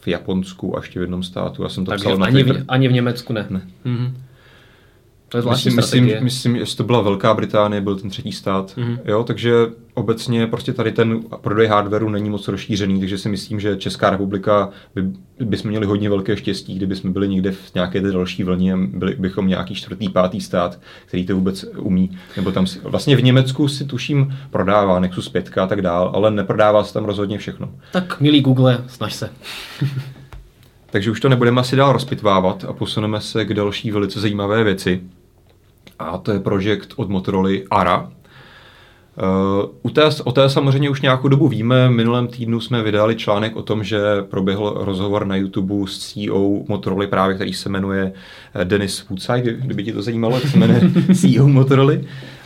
v 0.06 0.08
Japonsku 0.08 0.78
a 0.78 0.80
ještě 0.80 1.00
v 1.00 1.02
jednom 1.02 1.24
státu. 1.24 1.64
Já 1.64 1.70
jsem 1.70 1.86
to 1.86 1.92
Takže 1.92 2.06
psal 2.06 2.24
ani, 2.24 2.44
v, 2.44 2.66
ani 2.68 2.88
v 2.88 2.92
Německu 2.92 3.34
ne. 3.34 3.46
ne. 3.50 3.62
Mm-hmm. 3.86 4.12
To 5.30 5.38
je 5.38 5.44
myslím, 5.50 5.76
myslím, 5.76 6.12
myslím, 6.20 6.56
jestli 6.56 6.78
to 6.78 6.84
byla 6.84 7.02
Velká 7.02 7.34
Británie, 7.34 7.82
byl 7.82 7.96
ten 7.96 8.10
třetí 8.10 8.32
stát. 8.32 8.74
Mm-hmm. 8.78 9.00
Jo, 9.06 9.24
takže 9.24 9.54
obecně 9.94 10.48
prostě 10.48 10.74
tady 10.74 10.92
ten 10.92 11.20
prodej 11.42 11.68
hardwareu 11.68 12.10
není 12.10 12.30
moc 12.30 12.48
rozšířený, 12.48 13.00
takže 13.00 13.18
si 13.18 13.30
myslím, 13.30 13.60
že 13.60 13.78
Česká 13.78 14.10
republika 14.10 14.70
by, 14.96 15.04
bychom 15.46 15.70
měli 15.70 15.86
hodně 15.86 16.10
velké 16.10 16.38
štěstí, 16.38 16.76
kdyby 16.76 16.96
jsme 16.96 17.10
byli 17.10 17.28
někde 17.28 17.52
v 17.52 17.76
nějaké 17.76 18.02
té 18.02 18.12
další 18.12 18.44
vlně 18.44 18.74
a 18.74 18.78
byli 18.78 19.16
bychom 19.20 19.48
nějaký 19.48 19.76
čtvrtý, 19.76 20.10
pátý 20.10 20.42
stát, 20.42 20.80
který 21.06 21.26
to 21.26 21.36
vůbec 21.36 21.66
umí. 21.78 22.18
Nebo 22.38 22.52
tam 22.52 22.68
si, 22.68 22.80
vlastně 22.84 23.16
v 23.16 23.24
Německu 23.24 23.68
si 23.68 23.86
tuším 23.86 24.38
prodává 24.50 25.00
Nexus 25.00 25.30
5 25.30 25.58
a 25.58 25.68
tak 25.68 25.82
dál, 25.82 26.12
ale 26.14 26.32
neprodává 26.32 26.84
se 26.84 26.94
tam 26.94 27.06
rozhodně 27.06 27.38
všechno. 27.38 27.70
Tak 27.92 28.22
milý 28.22 28.42
Google, 28.42 28.84
snaž 28.88 29.14
se. 29.14 29.30
Takže 30.96 31.12
už 31.12 31.20
to 31.20 31.30
nebudeme 31.30 31.62
asi 31.62 31.76
dál 31.76 31.94
rozpitvávat 31.94 32.64
a 32.64 32.74
posuneme 32.74 33.22
se 33.22 33.46
k 33.46 33.54
další 33.54 33.92
velice 33.92 34.20
zajímavé 34.20 34.64
věci. 34.64 35.02
A 36.00 36.18
to 36.18 36.32
je 36.32 36.40
projekt 36.40 36.94
od 36.96 37.10
Motorola 37.10 37.50
ARA, 37.72 38.12
Uh, 39.18 39.70
u 39.84 39.90
té, 39.90 40.10
o 40.24 40.32
té 40.32 40.50
samozřejmě 40.50 40.90
už 40.90 41.02
nějakou 41.02 41.28
dobu 41.28 41.48
víme. 41.48 41.90
Minulém 41.90 42.28
týdnu 42.28 42.60
jsme 42.60 42.84
vydali 42.84 43.16
článek 43.16 43.56
o 43.56 43.62
tom, 43.62 43.84
že 43.84 44.00
proběhl 44.22 44.74
rozhovor 44.78 45.28
na 45.28 45.36
YouTube 45.36 45.88
s 45.88 45.98
CEO 45.98 46.64
Motorola, 46.68 47.08
právě 47.08 47.36
který 47.36 47.54
se 47.54 47.70
jmenuje 47.70 48.14
eh, 48.54 48.66
Dennis 48.66 49.10
Woodside, 49.10 49.54
kdyby 49.54 49.84
ti 49.84 49.94
to 49.94 50.02
zajímalo, 50.02 50.36
jak 50.36 50.48
se 50.48 50.58
jmenuje 50.58 50.82
CEO 51.16 51.48
Motorola. 51.48 51.94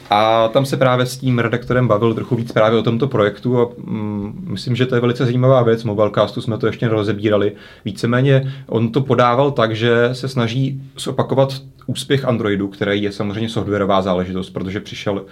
A 0.10 0.48
tam 0.48 0.66
se 0.66 0.78
právě 0.78 1.06
s 1.06 1.18
tím 1.18 1.40
redaktorem 1.40 1.88
bavil 1.88 2.14
trochu 2.14 2.36
víc 2.36 2.52
právě 2.52 2.80
o 2.80 2.84
tomto 2.84 3.08
projektu 3.08 3.62
a 3.62 3.70
mm, 3.78 4.46
myslím, 4.50 4.76
že 4.76 4.86
to 4.86 4.96
je 4.96 5.02
velice 5.02 5.26
zajímavá 5.26 5.64
věc. 5.64 5.84
Mobilecastu 5.84 6.42
jsme 6.42 6.58
to 6.58 6.68
ještě 6.68 6.88
rozebírali. 6.88 7.52
Víceméně 7.86 8.54
on 8.68 8.92
to 8.92 9.02
podával 9.02 9.52
tak, 9.52 9.76
že 9.76 10.10
se 10.14 10.28
snaží 10.28 10.82
zopakovat 10.98 11.54
úspěch 11.86 12.26
Androidu, 12.26 12.68
který 12.68 13.04
je 13.04 13.12
samozřejmě 13.12 13.50
softwarová 13.50 14.02
záležitost, 14.02 14.50
protože 14.50 14.80
přišel 14.80 15.26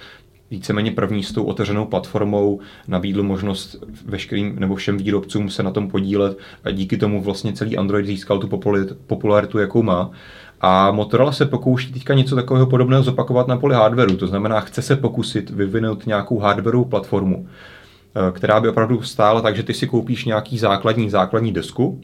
víceméně 0.51 0.91
první 0.91 1.23
s 1.23 1.31
tou 1.31 1.43
otevřenou 1.43 1.85
platformou, 1.85 2.59
nabídl 2.87 3.23
možnost 3.23 3.83
veškerým 4.05 4.59
nebo 4.59 4.75
všem 4.75 4.97
výrobcům 4.97 5.49
se 5.49 5.63
na 5.63 5.71
tom 5.71 5.89
podílet 5.89 6.37
a 6.63 6.71
díky 6.71 6.97
tomu 6.97 7.21
vlastně 7.21 7.53
celý 7.53 7.77
Android 7.77 8.05
získal 8.05 8.39
tu 8.39 8.47
popularitu, 9.07 9.59
jakou 9.59 9.83
má. 9.83 10.11
A 10.61 10.91
Motorola 10.91 11.31
se 11.31 11.45
pokouší 11.45 11.93
teďka 11.93 12.13
něco 12.13 12.35
takového 12.35 12.67
podobného 12.67 13.03
zopakovat 13.03 13.47
na 13.47 13.57
poli 13.57 13.75
hardwareu, 13.75 14.17
to 14.17 14.27
znamená, 14.27 14.59
chce 14.59 14.81
se 14.81 14.95
pokusit 14.95 15.49
vyvinout 15.49 16.05
nějakou 16.05 16.39
hardwareovou 16.39 16.85
platformu, 16.85 17.47
eh, 17.47 18.31
která 18.31 18.59
by 18.59 18.69
opravdu 18.69 19.01
stála 19.01 19.41
tak, 19.41 19.55
že 19.55 19.63
ty 19.63 19.73
si 19.73 19.87
koupíš 19.87 20.25
nějaký 20.25 20.57
základní 20.57 21.09
základní 21.09 21.53
desku, 21.53 22.01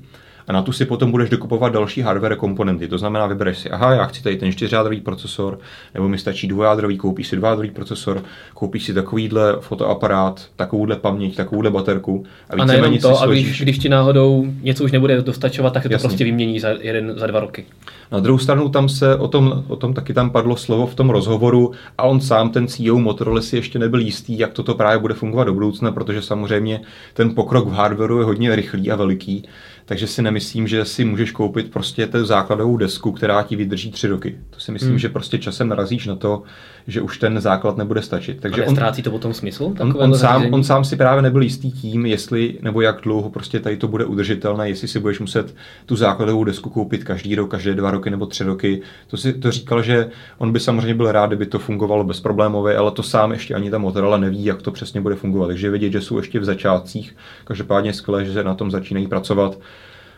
a 0.48 0.54
na 0.54 0.62
tu 0.62 0.72
si 0.72 0.86
potom 0.86 1.12
budeš 1.12 1.30
dokupovat 1.30 1.74
další 1.74 2.02
hardware 2.02 2.36
komponenty. 2.36 2.88
To 2.88 2.98
znamená, 2.98 3.28
vybereš 3.28 3.58
si, 3.58 3.70
aha, 3.70 3.94
já 3.94 4.06
chci 4.06 4.24
tady 4.24 4.36
ten 4.38 4.52
čtyřjádrový 4.52 5.02
procesor, 5.02 5.60
nebo 5.94 6.10
mi 6.10 6.18
stačí 6.18 6.48
dvojádrový, 6.48 6.98
koupíš 6.98 7.28
si 7.28 7.36
dvojádrový 7.36 7.72
procesor, 7.72 8.24
koupíš 8.54 8.84
si 8.84 8.94
takovýhle 8.94 9.56
fotoaparát, 9.60 10.46
takovouhle 10.56 10.96
paměť, 10.96 11.36
takovouhle 11.36 11.72
baterku. 11.72 12.26
A, 12.50 12.62
a 12.62 12.66
nejenom 12.66 12.98
to, 12.98 13.22
a 13.22 13.26
když, 13.26 13.62
když 13.62 13.78
ti 13.78 13.90
náhodou 13.90 14.46
něco 14.62 14.84
už 14.84 14.92
nebude 14.92 15.22
dostačovat, 15.22 15.74
tak 15.74 15.84
se 15.84 15.90
to 15.90 15.94
Jasně. 15.94 16.08
prostě 16.08 16.24
vymění 16.24 16.60
za 16.60 16.70
jeden, 16.70 17.14
za 17.18 17.28
dva 17.28 17.40
roky. 17.40 17.66
Na 18.12 18.20
druhou 18.20 18.40
stranu 18.40 18.70
tam 18.70 18.90
se 18.90 19.16
o 19.16 19.28
tom, 19.28 19.64
o 19.68 19.76
tom 19.76 19.94
taky 19.94 20.14
tam 20.14 20.30
padlo 20.30 20.56
slovo 20.56 20.88
v 20.88 20.96
tom 20.96 21.10
rozhovoru 21.10 21.72
a 21.98 22.04
on 22.04 22.22
sám, 22.22 22.50
ten 22.50 22.68
CEO 22.68 23.00
Motorola, 23.00 23.42
si 23.42 23.56
ještě 23.56 23.80
nebyl 23.80 24.00
jistý, 24.00 24.40
jak 24.40 24.54
toto 24.54 24.76
právě 24.76 25.00
bude 25.00 25.14
fungovat 25.14 25.44
do 25.44 25.54
budoucna, 25.54 25.92
protože 25.92 26.22
samozřejmě 26.22 26.82
ten 27.14 27.36
pokrok 27.36 27.68
v 27.68 27.72
hardwareu 27.72 28.20
je 28.20 28.26
hodně 28.26 28.56
rychlý 28.56 28.92
a 28.92 28.96
veliký 28.96 29.48
takže 29.86 30.08
si 30.08 30.22
nemyslím, 30.22 30.68
že 30.68 30.86
si 30.86 31.06
můžeš 31.06 31.32
koupit 31.32 31.72
prostě 31.72 32.08
tu 32.08 32.26
základovou 32.26 32.78
desku, 32.78 33.12
která 33.12 33.44
ti 33.44 33.56
vydrží 33.56 33.92
tři 33.92 34.08
roky. 34.08 34.38
To 34.50 34.60
si 34.60 34.72
myslím, 34.72 34.90
hmm. 34.90 35.00
že 35.00 35.10
prostě 35.10 35.38
časem 35.38 35.70
narazíš 35.70 36.08
na 36.08 36.16
to, 36.16 36.44
že 36.88 37.02
už 37.02 37.18
ten 37.18 37.42
základ 37.42 37.78
nebude 37.78 38.02
stačit. 38.02 38.38
Takže 38.40 38.66
on 38.66 38.76
ztrácí 38.76 39.02
to 39.02 39.12
potom 39.12 39.34
smysl? 39.34 39.74
On, 39.80 39.94
on, 39.98 40.18
sám, 40.18 40.54
on 40.54 40.64
sám 40.64 40.86
si 40.86 40.96
právě 40.96 41.22
nebyl 41.22 41.42
jistý 41.42 41.72
tím, 41.72 42.06
jestli 42.06 42.58
nebo 42.62 42.82
jak 42.82 43.02
dlouho 43.02 43.30
prostě 43.30 43.60
tady 43.60 43.78
to 43.78 43.88
bude 43.88 44.06
udržitelné, 44.06 44.70
jestli 44.70 44.88
si 44.88 45.00
budeš 45.00 45.20
muset 45.20 45.56
tu 45.86 45.96
základovou 45.96 46.44
desku 46.44 46.70
koupit 46.70 47.04
každý 47.04 47.36
rok, 47.36 47.52
každé 47.52 47.74
dva 47.74 47.92
roky 47.92 48.10
nebo 48.10 48.26
tři 48.26 48.44
roky. 48.44 48.82
To 49.08 49.18
si 49.18 49.34
to 49.34 49.52
říkal, 49.52 49.84
že 49.84 50.10
on 50.38 50.52
by 50.52 50.60
samozřejmě 50.60 50.94
byl 50.94 51.12
rád, 51.12 51.28
kdyby 51.28 51.46
to 51.46 51.60
fungovalo 51.60 52.04
bezproblémově, 52.04 52.78
ale 52.78 52.92
to 52.92 53.04
sám 53.04 53.32
ještě 53.32 53.56
ani 53.56 53.72
ta 53.72 53.78
Motorola 53.78 54.18
neví, 54.18 54.46
jak 54.46 54.62
to 54.62 54.72
přesně 54.72 55.02
bude 55.02 55.16
fungovat. 55.16 55.48
Takže 55.48 55.70
vidět, 55.70 55.92
že 55.92 56.02
jsou 56.02 56.18
ještě 56.18 56.40
v 56.40 56.46
začátcích. 56.46 57.16
Každopádně 57.44 57.94
skvělé, 57.94 58.26
že 58.26 58.44
na 58.44 58.56
tom 58.56 58.72
začínají 58.72 59.08
pracovat. 59.08 59.58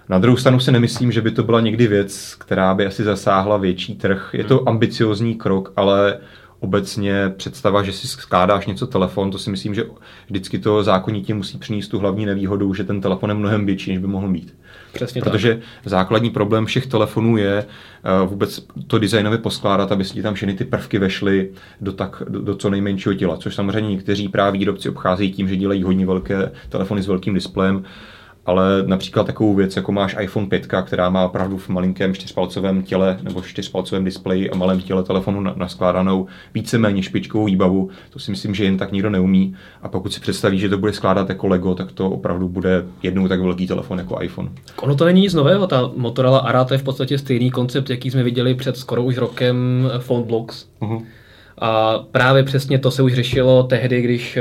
Na 0.10 0.20
druhou 0.20 0.38
stranu 0.38 0.60
si 0.60 0.72
nemyslím, 0.72 1.12
že 1.12 1.22
by 1.22 1.32
to 1.32 1.44
byla 1.44 1.62
někdy 1.62 1.88
věc, 1.88 2.36
která 2.36 2.74
by 2.74 2.86
asi 2.86 3.04
zasáhla 3.04 3.58
větší 3.58 3.96
trh. 3.96 4.30
Je 4.34 4.44
to 4.44 4.70
ambiciozní 4.70 5.36
krok, 5.36 5.74
ale 5.76 6.18
obecně 6.60 7.34
představa, 7.38 7.84
že 7.84 7.92
si 7.92 8.08
skládáš 8.08 8.66
něco 8.66 8.88
telefon, 8.88 9.32
to 9.32 9.38
si 9.38 9.50
myslím, 9.50 9.74
že 9.74 9.84
vždycky 10.28 10.60
to 10.60 10.84
zákonitě 10.84 11.34
musí 11.34 11.58
přinést 11.58 11.88
tu 11.88 12.00
hlavní 12.00 12.26
nevýhodu, 12.26 12.74
že 12.74 12.84
ten 12.84 13.02
telefon 13.02 13.30
je 13.30 13.34
mnohem 13.34 13.66
větší, 13.66 13.92
než 13.92 14.00
by 14.00 14.08
mohl 14.08 14.28
být. 14.28 14.56
Přesně 14.94 15.22
Protože 15.22 15.54
tak. 15.54 15.64
základní 15.86 16.30
problém 16.30 16.66
všech 16.66 16.88
telefonů 16.88 17.38
je 17.38 17.66
uh, 17.66 18.30
vůbec 18.30 18.68
to 18.88 19.00
designově 19.00 19.38
poskládat, 19.38 19.92
aby 19.92 20.04
si 20.04 20.22
tam 20.22 20.34
všechny 20.34 20.54
ty 20.54 20.66
prvky 20.66 21.00
vešly 21.00 21.50
do, 21.82 21.92
tak, 21.92 22.24
do, 22.30 22.42
do 22.42 22.56
co 22.56 22.70
nejmenšího 22.70 23.16
těla, 23.16 23.38
což 23.38 23.56
samozřejmě 23.56 23.90
někteří 23.90 24.30
právě 24.30 24.60
výrobci 24.60 24.90
obcházejí 24.90 25.32
tím, 25.32 25.48
že 25.48 25.56
dělají 25.56 25.84
hodně 25.84 26.06
velké 26.06 26.52
telefony 26.70 27.02
s 27.02 27.08
velkým 27.08 27.34
displejem, 27.34 27.84
ale 28.46 28.84
například 28.86 29.28
takovou 29.28 29.56
věc, 29.56 29.76
jako 29.76 29.92
máš 29.92 30.16
iPhone 30.20 30.48
5, 30.48 30.68
která 30.86 31.10
má 31.10 31.26
opravdu 31.26 31.58
v 31.58 31.70
malinkém 31.70 32.14
čtyřpalcovém 32.14 32.84
těle 32.84 33.18
nebo 33.24 33.42
čtyřpalcovém 33.42 34.04
displeji 34.04 34.50
a 34.50 34.56
malém 34.56 34.82
těle 34.82 35.04
telefonu 35.04 35.42
naskládanou 35.56 36.28
víceméně 36.54 37.04
špičkovou 37.04 37.46
výbavu, 37.46 37.90
to 38.10 38.20
si 38.20 38.32
myslím, 38.32 38.56
že 38.56 38.64
jen 38.64 38.78
tak 38.78 38.92
nikdo 38.92 39.10
neumí. 39.10 39.56
A 39.82 39.88
pokud 39.90 40.14
si 40.14 40.20
představí, 40.20 40.60
že 40.60 40.70
to 40.70 40.78
bude 40.78 40.94
skládat 40.94 41.30
jako 41.30 41.48
Lego, 41.48 41.76
tak 41.76 41.92
to 41.92 42.10
opravdu 42.10 42.50
bude 42.50 42.86
jednou 43.04 43.28
tak 43.28 43.42
velký 43.42 43.68
telefon 43.68 43.98
jako 44.00 44.22
iPhone. 44.22 44.50
Ono 44.82 44.96
to 44.96 45.06
není 45.06 45.22
nic 45.22 45.34
nového, 45.34 45.68
ta 45.68 45.92
Motorola 45.96 46.40
Ara 46.40 46.64
to 46.64 46.74
je 46.74 46.78
v 46.78 46.84
podstatě 46.84 47.18
stejný 47.18 47.52
koncept, 47.52 47.90
jaký 47.90 48.12
jsme 48.12 48.24
viděli 48.24 48.56
před 48.56 48.78
skoro 48.78 49.04
už 49.04 49.18
rokem 49.18 49.90
Phone 50.00 50.24
Blocks. 50.24 50.66
Uh-huh. 50.82 51.04
A 51.58 52.00
právě 52.12 52.44
přesně 52.44 52.80
to 52.80 52.92
se 52.92 53.04
už 53.04 53.14
řešilo 53.14 53.64
tehdy, 53.64 54.02
když 54.02 54.38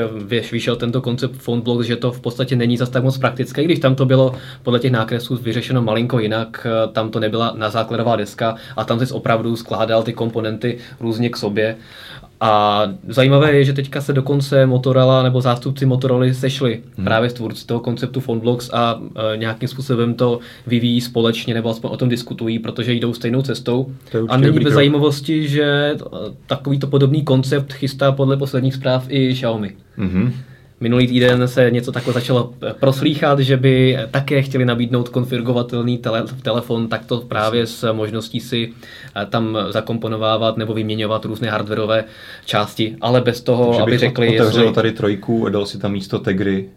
vyšel 0.53 0.77
tento 0.77 1.01
koncept 1.01 1.43
PhoneBlock, 1.45 1.85
že 1.85 1.97
to 1.97 2.13
v 2.13 2.21
podstatě 2.21 2.57
není 2.57 2.77
zas 2.77 2.89
tak 2.89 3.05
moc 3.05 3.19
praktické, 3.19 3.65
když 3.65 3.79
tam 3.79 3.95
to 3.95 4.07
bylo 4.07 4.35
podle 4.63 4.79
těch 4.79 4.93
nákresů 4.93 5.37
vyřešeno 5.37 5.83
malinko 5.83 6.19
jinak, 6.19 6.67
tam 6.93 7.11
to 7.11 7.21
nebyla 7.21 7.53
na 7.57 7.71
základová 7.71 8.17
deska 8.17 8.57
a 8.77 8.85
tam 8.85 9.07
se 9.07 9.15
opravdu 9.15 9.57
skládal 9.57 10.03
ty 10.03 10.13
komponenty 10.13 10.79
různě 11.01 11.29
k 11.29 11.37
sobě 11.37 11.77
a 12.45 12.83
zajímavé 13.09 13.53
je, 13.53 13.65
že 13.65 13.73
teďka 13.73 14.01
se 14.01 14.13
dokonce 14.13 14.67
Motorola 14.67 15.23
nebo 15.23 15.41
zástupci 15.41 15.87
Motorola 15.87 16.27
sešli 16.33 16.81
hmm. 16.97 17.05
právě 17.05 17.31
s 17.31 17.33
tvůrci 17.33 17.67
toho 17.67 17.81
konceptu 17.81 18.21
Phonblocks 18.21 18.71
a 18.73 19.01
e, 19.33 19.37
nějakým 19.37 19.69
způsobem 19.69 20.15
to 20.15 20.39
vyvíjí 20.67 21.01
společně 21.01 21.55
nebo 21.55 21.71
aspoň 21.71 21.91
o 21.91 21.97
tom 21.97 22.09
diskutují, 22.09 22.59
protože 22.59 22.93
jdou 22.93 23.15
stejnou 23.15 23.43
cestou. 23.43 23.93
A 24.29 24.37
není 24.37 24.59
bez 24.59 24.75
zajímavosti, 24.75 25.49
že 25.49 25.65
e, 25.65 25.97
takovýto 26.47 26.87
podobný 26.87 27.25
koncept 27.25 27.73
chystá 27.73 28.13
podle 28.13 28.37
posledních 28.37 28.75
zpráv 28.75 29.07
i 29.09 29.33
Xiaomi. 29.33 29.77
Hmm. 29.97 30.33
Minulý 30.85 31.07
týden 31.07 31.49
se 31.49 31.71
něco 31.71 31.93
takhle 31.93 32.13
začalo 32.13 32.53
proslýchat, 32.81 33.39
že 33.39 33.57
by 33.57 33.99
také 34.11 34.43
chtěli 34.43 34.65
nabídnout 34.65 35.09
konfigurovatelný 35.09 35.99
tele, 35.99 36.25
telefon, 36.43 36.89
tak 36.89 37.07
to 37.07 37.21
právě 37.21 37.67
s 37.67 37.93
možností 37.93 38.41
si 38.41 38.73
eh, 39.17 39.27
tam 39.27 39.59
zakomponovávat 39.71 40.57
nebo 40.57 40.75
vyměňovat 40.75 41.25
různé 41.25 41.51
hardwareové 41.51 42.05
části, 42.45 42.97
ale 43.01 43.21
bez 43.21 43.41
toho, 43.41 43.67
Takže 43.67 43.83
aby 43.83 43.99
řekli, 43.99 44.29
otevřel 44.29 44.63
jestli... 44.63 44.75
tady 44.75 44.93
trojku 44.93 45.47
a 45.47 45.51
dal 45.51 45.67
si 45.67 45.79
tam 45.79 45.93
místo 45.93 46.19
Tegry 46.19 46.69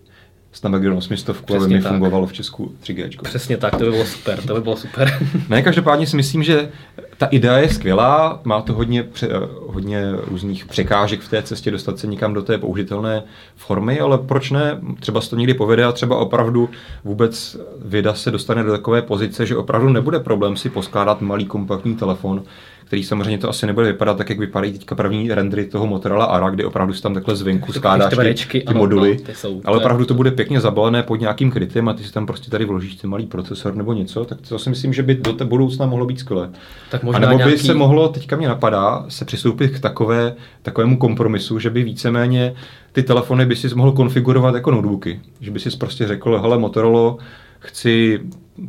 Snapdragon 0.51 0.97
800, 0.97 1.51
aby 1.55 1.67
mi 1.67 1.81
fungovalo 1.81 2.27
v 2.27 2.33
Česku 2.33 2.75
3G. 2.83 3.21
Přesně 3.23 3.57
tak, 3.57 3.71
to 3.71 3.85
by 3.85 3.91
bylo 3.91 4.05
super, 4.05 4.41
to 4.41 4.53
by 4.53 4.61
bylo 4.61 4.77
super. 4.77 5.19
ne, 5.49 5.61
každopádně 5.61 6.07
si 6.07 6.15
myslím, 6.15 6.43
že 6.43 6.69
ta 7.17 7.25
idea 7.25 7.57
je 7.57 7.69
skvělá, 7.69 8.41
má 8.43 8.61
to 8.61 8.73
hodně, 8.73 9.03
pře, 9.03 9.29
hodně 9.67 10.03
různých 10.27 10.65
překážek 10.65 11.21
v 11.21 11.29
té 11.29 11.43
cestě 11.43 11.71
dostat 11.71 11.99
se 11.99 12.07
někam 12.07 12.33
do 12.33 12.41
té 12.41 12.57
použitelné 12.57 13.23
formy, 13.55 13.99
ale 13.99 14.17
proč 14.17 14.51
ne, 14.51 14.81
třeba 14.99 15.21
se 15.21 15.29
to 15.29 15.35
někdy 15.35 15.53
povede 15.53 15.83
a 15.83 15.91
třeba 15.91 16.17
opravdu 16.17 16.69
vůbec 17.03 17.57
věda 17.85 18.13
se 18.13 18.31
dostane 18.31 18.63
do 18.63 18.71
takové 18.71 19.01
pozice, 19.01 19.45
že 19.45 19.57
opravdu 19.57 19.89
nebude 19.89 20.19
problém 20.19 20.57
si 20.57 20.69
poskládat 20.69 21.21
malý 21.21 21.45
kompaktní 21.45 21.95
telefon, 21.95 22.43
který 22.87 23.03
samozřejmě 23.03 23.37
to 23.37 23.49
asi 23.49 23.65
nebude 23.65 23.87
vypadat 23.87 24.17
tak, 24.17 24.29
jak 24.29 24.39
vypadají 24.39 24.71
teďka 24.71 24.95
první 24.95 25.33
rendery 25.33 25.65
toho 25.65 25.87
Motorola 25.87 26.25
Ara, 26.25 26.49
kdy 26.49 26.65
opravdu 26.65 26.93
si 26.93 27.01
tam 27.01 27.13
takhle 27.13 27.35
zvenku 27.35 27.73
skládáš 27.73 28.13
ty, 28.13 28.59
ty 28.59 28.63
ano, 28.63 28.77
moduly, 28.77 29.17
no, 29.19 29.23
ty 29.25 29.35
jsou, 29.35 29.61
ale 29.65 29.77
opravdu 29.77 30.05
to 30.05 30.13
bude 30.13 30.31
pěkně 30.31 30.59
zabalené 30.59 31.03
pod 31.03 31.15
nějakým 31.15 31.51
krytem 31.51 31.89
a 31.89 31.93
ty 31.93 32.03
si 32.03 32.13
tam 32.13 32.25
prostě 32.25 32.51
tady 32.51 32.65
vložíš 32.65 32.95
ten 32.95 33.09
malý 33.09 33.25
procesor 33.25 33.75
nebo 33.75 33.93
něco, 33.93 34.25
tak 34.25 34.41
to 34.49 34.59
si 34.59 34.69
myslím, 34.69 34.93
že 34.93 35.03
by 35.03 35.15
do 35.15 35.33
té 35.33 35.45
budoucna 35.45 35.85
mohlo 35.85 36.05
být 36.05 36.19
skvělé. 36.19 36.49
Tak 36.91 37.03
možná 37.03 37.17
a 37.17 37.21
nebo 37.21 37.37
nějaký... 37.37 37.53
by 37.53 37.59
se 37.59 37.73
mohlo, 37.73 38.09
teďka 38.09 38.35
mě 38.35 38.47
napadá, 38.47 39.05
se 39.09 39.25
přistoupit 39.25 39.71
k 39.71 39.79
takové, 39.79 40.35
takovému 40.61 40.97
kompromisu, 40.97 41.59
že 41.59 41.69
by 41.69 41.83
víceméně 41.83 42.55
ty 42.91 43.03
telefony 43.03 43.45
by 43.45 43.55
si 43.55 43.75
mohl 43.75 43.91
konfigurovat 43.91 44.55
jako 44.55 44.71
notebooky. 44.71 45.19
Že 45.41 45.51
by 45.51 45.59
si 45.59 45.69
prostě 45.77 46.07
řekl, 46.07 46.39
hele 46.41 46.57
Motorola, 46.57 47.15
chci 47.59 48.19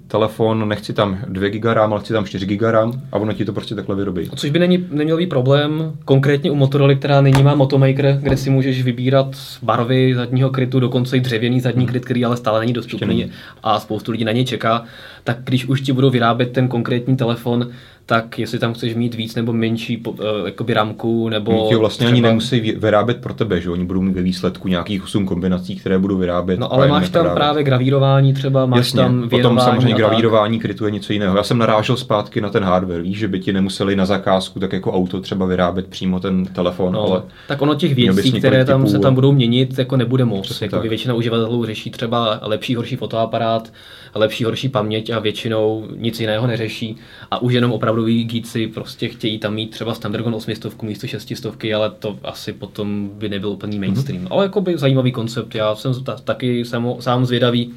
telefon, 0.09 0.69
nechci 0.69 0.93
tam 0.93 1.19
2 1.29 1.49
GB 1.49 1.65
RAM, 1.65 1.93
ale 1.93 2.01
chci 2.03 2.13
tam 2.13 2.25
4 2.25 2.47
GB 2.47 2.63
RAM 2.63 3.03
a 3.13 3.17
ono 3.17 3.33
ti 3.33 3.45
to 3.45 3.53
prostě 3.53 3.75
takhle 3.75 3.97
vyrobí. 3.97 4.31
Což 4.37 4.51
by 4.51 4.59
není, 4.59 4.87
neměl 4.91 5.17
být 5.17 5.27
problém, 5.27 5.93
konkrétně 6.05 6.51
u 6.51 6.55
Motorola, 6.55 6.95
která 6.95 7.21
nyní 7.21 7.43
má 7.43 7.55
Motomaker, 7.55 8.19
kde 8.23 8.37
si 8.37 8.51
můžeš 8.51 8.83
vybírat 8.83 9.37
barvy 9.63 10.15
zadního 10.15 10.51
krytu, 10.51 10.81
dokonce 10.81 11.17
i 11.17 11.21
dřevěný 11.21 11.61
zadní 11.61 11.87
kryt, 11.87 12.05
který 12.05 12.25
ale 12.25 12.37
stále 12.37 12.61
není 12.61 12.73
dostupný 12.73 13.31
a 13.63 13.81
spoustu 13.81 14.13
lidí 14.13 14.25
na 14.25 14.33
něj 14.33 14.45
čeká, 14.45 14.85
tak 15.25 15.37
když 15.45 15.67
už 15.67 15.81
ti 15.81 15.93
budou 15.93 16.11
vyrábět 16.11 16.53
ten 16.53 16.69
konkrétní 16.69 17.17
telefon, 17.17 17.71
tak 18.09 18.39
jestli 18.39 18.59
tam 18.59 18.75
chceš 18.75 18.95
mít 18.95 19.15
víc 19.15 19.35
nebo 19.35 19.53
menší 19.53 19.97
uh, 20.07 20.17
jakoby 20.47 20.75
ramku, 20.75 21.29
nebo... 21.29 21.65
Oni 21.65 21.77
vlastně 21.77 22.07
třeba... 22.07 22.11
ani 22.11 22.21
nemusí 22.21 22.61
vyrábět 22.61 23.21
pro 23.21 23.35
tebe, 23.35 23.61
že 23.61 23.71
oni 23.71 23.85
budou 23.85 24.01
mít 24.01 24.15
ve 24.15 24.23
výsledku 24.23 24.69
nějakých 24.69 25.05
8 25.05 25.27
kombinací, 25.27 25.77
které 25.77 25.99
budou 25.99 26.17
vyrábět. 26.17 26.61
No 26.61 26.73
ale 26.73 26.89
máš 26.89 27.09
tam 27.09 27.23
právě. 27.23 27.35
právě 27.35 27.65
gravírování 27.65 28.35
třeba, 28.35 28.67
máš 28.67 28.79
Jasně, 28.79 29.01
tam 29.01 29.29
potom 29.29 29.61
samozřejmě 29.61 29.95
gravírování 29.95 30.59
krytu 30.59 30.85
je 30.85 30.91
něco 30.91 31.13
jiného. 31.13 31.37
Já 31.37 31.43
jsem 31.43 31.59
narážel 31.59 31.97
zpátky 31.97 32.41
na 32.41 32.51
ten 32.51 32.65
hardware, 32.65 33.03
víš, 33.03 33.19
že 33.19 33.29
by 33.29 33.41
ti 33.41 33.53
nemuseli 33.53 33.97
na 33.97 34.07
zakázku 34.07 34.61
tak 34.61 34.73
jako 34.73 34.93
auto 34.93 35.21
třeba 35.21 35.47
vyrábět 35.47 35.87
přímo 35.87 36.21
ten 36.21 36.45
telefon, 36.45 36.93
no, 36.93 37.03
ale... 37.03 37.23
Tak 37.49 37.63
ono 37.63 37.75
těch 37.75 37.95
věcí, 37.95 38.33
které 38.33 38.65
tam 38.65 38.81
typů, 38.81 38.91
se 38.91 38.99
tam 38.99 39.15
budou 39.15 39.33
měnit, 39.33 39.79
jako 39.79 39.97
nebude 39.97 40.25
moc. 40.25 40.61
Jako 40.61 40.81
většina 40.81 41.15
uživatelů 41.15 41.65
řeší 41.65 41.91
třeba 41.91 42.41
lepší, 42.43 42.75
horší 42.75 42.97
fotoaparát, 42.97 43.73
lepší, 44.15 44.45
horší 44.45 44.69
paměť 44.69 45.11
a 45.11 45.19
většinou 45.19 45.87
nic 45.97 46.21
jiného 46.21 46.47
neřeší. 46.47 46.97
A 47.31 47.43
už 47.43 47.53
jenom 47.53 47.73
opravdoví 47.99 48.25
geeci 48.25 48.67
prostě 48.67 49.09
chtějí 49.09 49.39
tam 49.39 49.55
mít 49.55 49.71
třeba 49.71 49.95
Snapdragon 49.95 50.35
800 50.35 50.83
místo 50.83 51.07
600, 51.07 51.65
ale 51.77 51.91
to 51.91 52.19
asi 52.25 52.53
potom 52.53 53.11
by 53.13 53.29
nebyl 53.29 53.51
úplný 53.51 53.79
mhm. 53.79 53.87
mainstream. 53.87 54.25
Mm-hmm. 54.25 54.29
Ale 54.31 54.45
jako 54.45 54.61
by 54.61 54.79
zajímavý 54.79 55.13
koncept. 55.13 55.55
Já 55.55 55.75
jsem 55.75 55.93
taky 56.25 56.65
jsem 56.65 56.95
sám 57.01 57.27
zvědavý, 57.27 57.75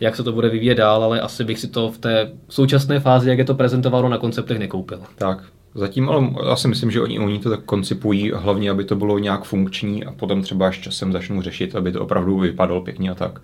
jak 0.00 0.16
se 0.16 0.22
to 0.22 0.32
bude 0.32 0.48
vyvíjet 0.48 0.74
dál, 0.74 1.04
ale 1.04 1.20
asi 1.20 1.44
bych 1.44 1.58
si 1.58 1.68
to 1.68 1.90
v 1.90 1.98
té 1.98 2.32
současné 2.48 3.00
fázi, 3.00 3.28
jak 3.28 3.38
je 3.38 3.44
to 3.44 3.54
prezentováno 3.54 4.08
na 4.08 4.18
konceptech, 4.18 4.58
nekoupil. 4.58 5.00
Tak, 5.18 5.44
Zatím, 5.76 6.08
ale 6.08 6.30
já 6.48 6.56
si 6.56 6.68
myslím, 6.68 6.90
že 6.90 7.00
oni, 7.00 7.18
oni 7.18 7.38
to 7.38 7.50
tak 7.50 7.64
koncipují 7.64 8.32
hlavně, 8.34 8.70
aby 8.70 8.84
to 8.84 8.96
bylo 8.96 9.18
nějak 9.18 9.44
funkční 9.44 10.04
a 10.04 10.12
potom 10.12 10.42
třeba 10.42 10.68
až 10.68 10.78
časem 10.78 11.12
začnou 11.12 11.42
řešit, 11.42 11.76
aby 11.76 11.92
to 11.92 12.02
opravdu 12.02 12.38
vypadalo 12.38 12.80
pěkně 12.80 13.10
a 13.10 13.14
tak. 13.14 13.40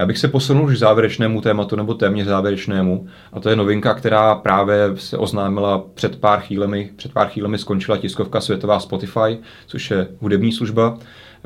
Já 0.00 0.06
bych 0.06 0.18
se 0.18 0.28
posunul 0.28 0.66
už 0.66 0.74
k 0.74 0.78
závěrečnému 0.78 1.40
tématu, 1.40 1.76
nebo 1.76 1.94
téměř 1.94 2.26
závěrečnému, 2.26 3.06
a 3.32 3.40
to 3.40 3.50
je 3.50 3.56
novinka, 3.56 3.94
která 3.94 4.34
právě 4.34 4.76
se 4.94 5.18
oznámila 5.18 5.84
před 5.94 6.16
pár 6.16 6.40
chvílemi. 6.40 6.90
Před 6.96 7.12
pár 7.12 7.28
chvílemi 7.28 7.58
skončila 7.58 7.96
tiskovka 7.96 8.40
světová 8.40 8.80
Spotify, 8.80 9.38
což 9.66 9.90
je 9.90 10.08
hudební 10.20 10.52
služba. 10.52 10.98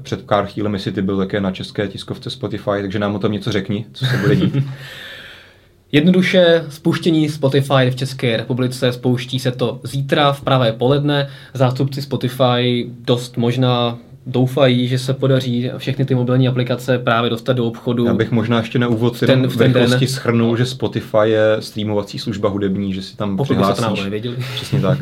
Před 0.03 0.27
pár 0.27 0.47
chvílemi 0.47 0.79
si 0.79 0.93
ty 0.93 1.03
byl 1.03 1.17
také 1.17 1.41
na 1.41 1.51
české 1.51 1.89
tiskovce 1.89 2.31
Spotify, 2.31 2.71
takže 2.81 2.99
nám 2.99 3.15
o 3.15 3.19
tom 3.19 3.33
něco 3.33 3.53
řekni, 3.53 3.87
co 3.93 4.07
se 4.07 4.17
bude 4.17 4.37
dít. 4.37 4.57
Jednoduše 5.93 6.65
spuštění 6.69 7.29
Spotify 7.29 7.91
v 7.91 7.97
České 7.97 8.37
republice 8.37 8.93
spouští 8.93 9.39
se 9.39 9.53
to 9.53 9.81
zítra 9.83 10.33
v 10.33 10.41
pravé 10.41 10.73
poledne. 10.73 11.29
Zástupci 11.55 12.03
Spotify 12.03 12.91
dost 13.05 13.37
možná 13.37 13.99
doufají, 14.27 14.89
že 14.89 14.99
se 14.99 15.13
podaří 15.15 15.71
všechny 15.79 16.05
ty 16.05 16.15
mobilní 16.15 16.49
aplikace 16.49 16.99
právě 16.99 17.31
dostat 17.31 17.53
do 17.53 17.65
obchodu. 17.65 18.05
Já 18.07 18.15
bych 18.15 18.31
možná 18.31 18.59
ještě 18.59 18.79
na 18.79 18.89
úvod 18.89 19.17
si 19.17 19.27
ten, 19.27 19.47
v 19.47 19.61
rychlosti 19.61 20.07
schrnul, 20.07 20.57
že 20.57 20.67
Spotify 20.67 21.19
je 21.25 21.57
streamovací 21.61 22.19
služba 22.19 22.49
hudební, 22.49 22.93
že 22.95 23.03
si 23.03 23.17
tam 23.17 23.37
Pokud 23.37 23.53
přihlásíš. 23.53 23.99
to 23.99 24.05
nevěděli. 24.05 24.37
Přesně 24.55 24.81
tak. 24.81 24.99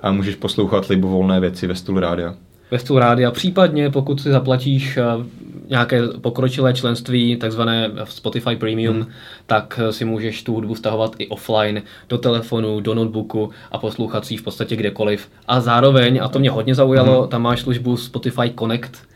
A 0.00 0.12
můžeš 0.12 0.34
poslouchat 0.34 0.86
libovolné 0.88 1.40
věci 1.40 1.66
ve 1.66 1.74
stylu 1.74 2.00
rádia. 2.00 2.34
Ve 2.70 2.78
stylu 2.78 2.98
rádia. 2.98 3.30
Případně, 3.30 3.90
pokud 3.90 4.20
si 4.20 4.30
zaplatíš 4.30 4.96
eh, 4.96 5.02
nějaké 5.68 6.02
pokročilé 6.08 6.74
členství, 6.74 7.36
takzvané 7.36 7.90
Spotify 8.04 8.56
Premium, 8.56 8.96
hmm. 8.96 9.06
tak 9.46 9.80
si 9.90 10.04
můžeš 10.04 10.42
tu 10.42 10.54
hudbu 10.54 10.74
stahovat 10.74 11.14
i 11.18 11.28
offline 11.28 11.82
do 12.08 12.18
telefonu, 12.18 12.80
do 12.80 12.94
notebooku 12.94 13.50
a 13.72 13.78
poslouchat 13.78 14.26
si 14.26 14.36
v 14.36 14.42
podstatě 14.42 14.76
kdekoliv. 14.76 15.28
A 15.48 15.60
zároveň, 15.60 16.20
a 16.22 16.28
to 16.28 16.38
mě 16.38 16.50
hodně 16.50 16.74
zaujalo, 16.74 17.20
hmm. 17.20 17.30
tam 17.30 17.42
máš 17.42 17.60
službu 17.60 17.96
Spotify 17.96 18.50
Connect, 18.58 19.06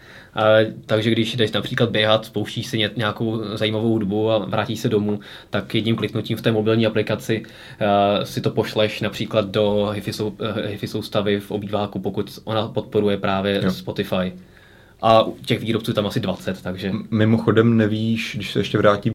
takže 0.86 1.10
když 1.10 1.36
jdeš 1.36 1.52
například 1.52 1.90
běhat, 1.90 2.24
spouštíš 2.24 2.66
si 2.66 2.88
nějakou 2.96 3.42
zajímavou 3.54 3.88
hudbu 3.88 4.30
a 4.30 4.38
vrátíš 4.38 4.80
se 4.80 4.88
domů, 4.88 5.20
tak 5.50 5.74
jedním 5.74 5.96
kliknutím 5.96 6.36
v 6.36 6.42
té 6.42 6.52
mobilní 6.52 6.86
aplikaci 6.86 7.42
si 8.24 8.40
to 8.40 8.50
pošleš 8.50 9.00
například 9.00 9.50
do 9.50 9.92
hi-fi, 9.92 10.86
soustavy 10.86 11.40
v 11.40 11.50
obýváku, 11.50 11.98
pokud 11.98 12.38
ona 12.44 12.68
podporuje 12.68 13.16
právě 13.16 13.60
jo. 13.64 13.70
Spotify. 13.70 14.32
A 15.02 15.24
těch 15.46 15.60
výrobců 15.60 15.92
tam 15.92 16.06
asi 16.06 16.20
20, 16.20 16.62
takže... 16.62 16.92
Mimochodem 17.10 17.76
nevíš, 17.76 18.32
když 18.34 18.52
se 18.52 18.58
ještě 18.60 18.78
vrátí 18.78 19.10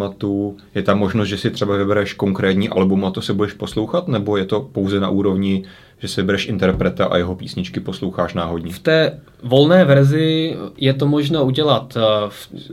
tématu, 0.00 0.56
je 0.74 0.82
tam 0.82 0.98
možnost, 0.98 1.28
že 1.28 1.38
si 1.38 1.50
třeba 1.50 1.76
vybereš 1.76 2.12
konkrétní 2.14 2.68
album 2.68 3.04
a 3.04 3.10
to 3.10 3.22
se 3.22 3.34
budeš 3.34 3.52
poslouchat, 3.52 4.08
nebo 4.08 4.36
je 4.36 4.44
to 4.44 4.60
pouze 4.60 5.00
na 5.00 5.08
úrovni, 5.08 5.64
že 5.98 6.08
si 6.08 6.20
vybereš 6.20 6.46
interpreta 6.46 7.04
a 7.04 7.16
jeho 7.16 7.34
písničky 7.34 7.80
posloucháš 7.80 8.34
náhodně? 8.34 8.72
V 8.72 8.78
té 8.78 9.20
volné 9.42 9.84
verzi 9.84 10.56
je 10.76 10.92
to 10.94 11.06
možno 11.06 11.44
udělat 11.44 11.96
eh, 11.96 12.00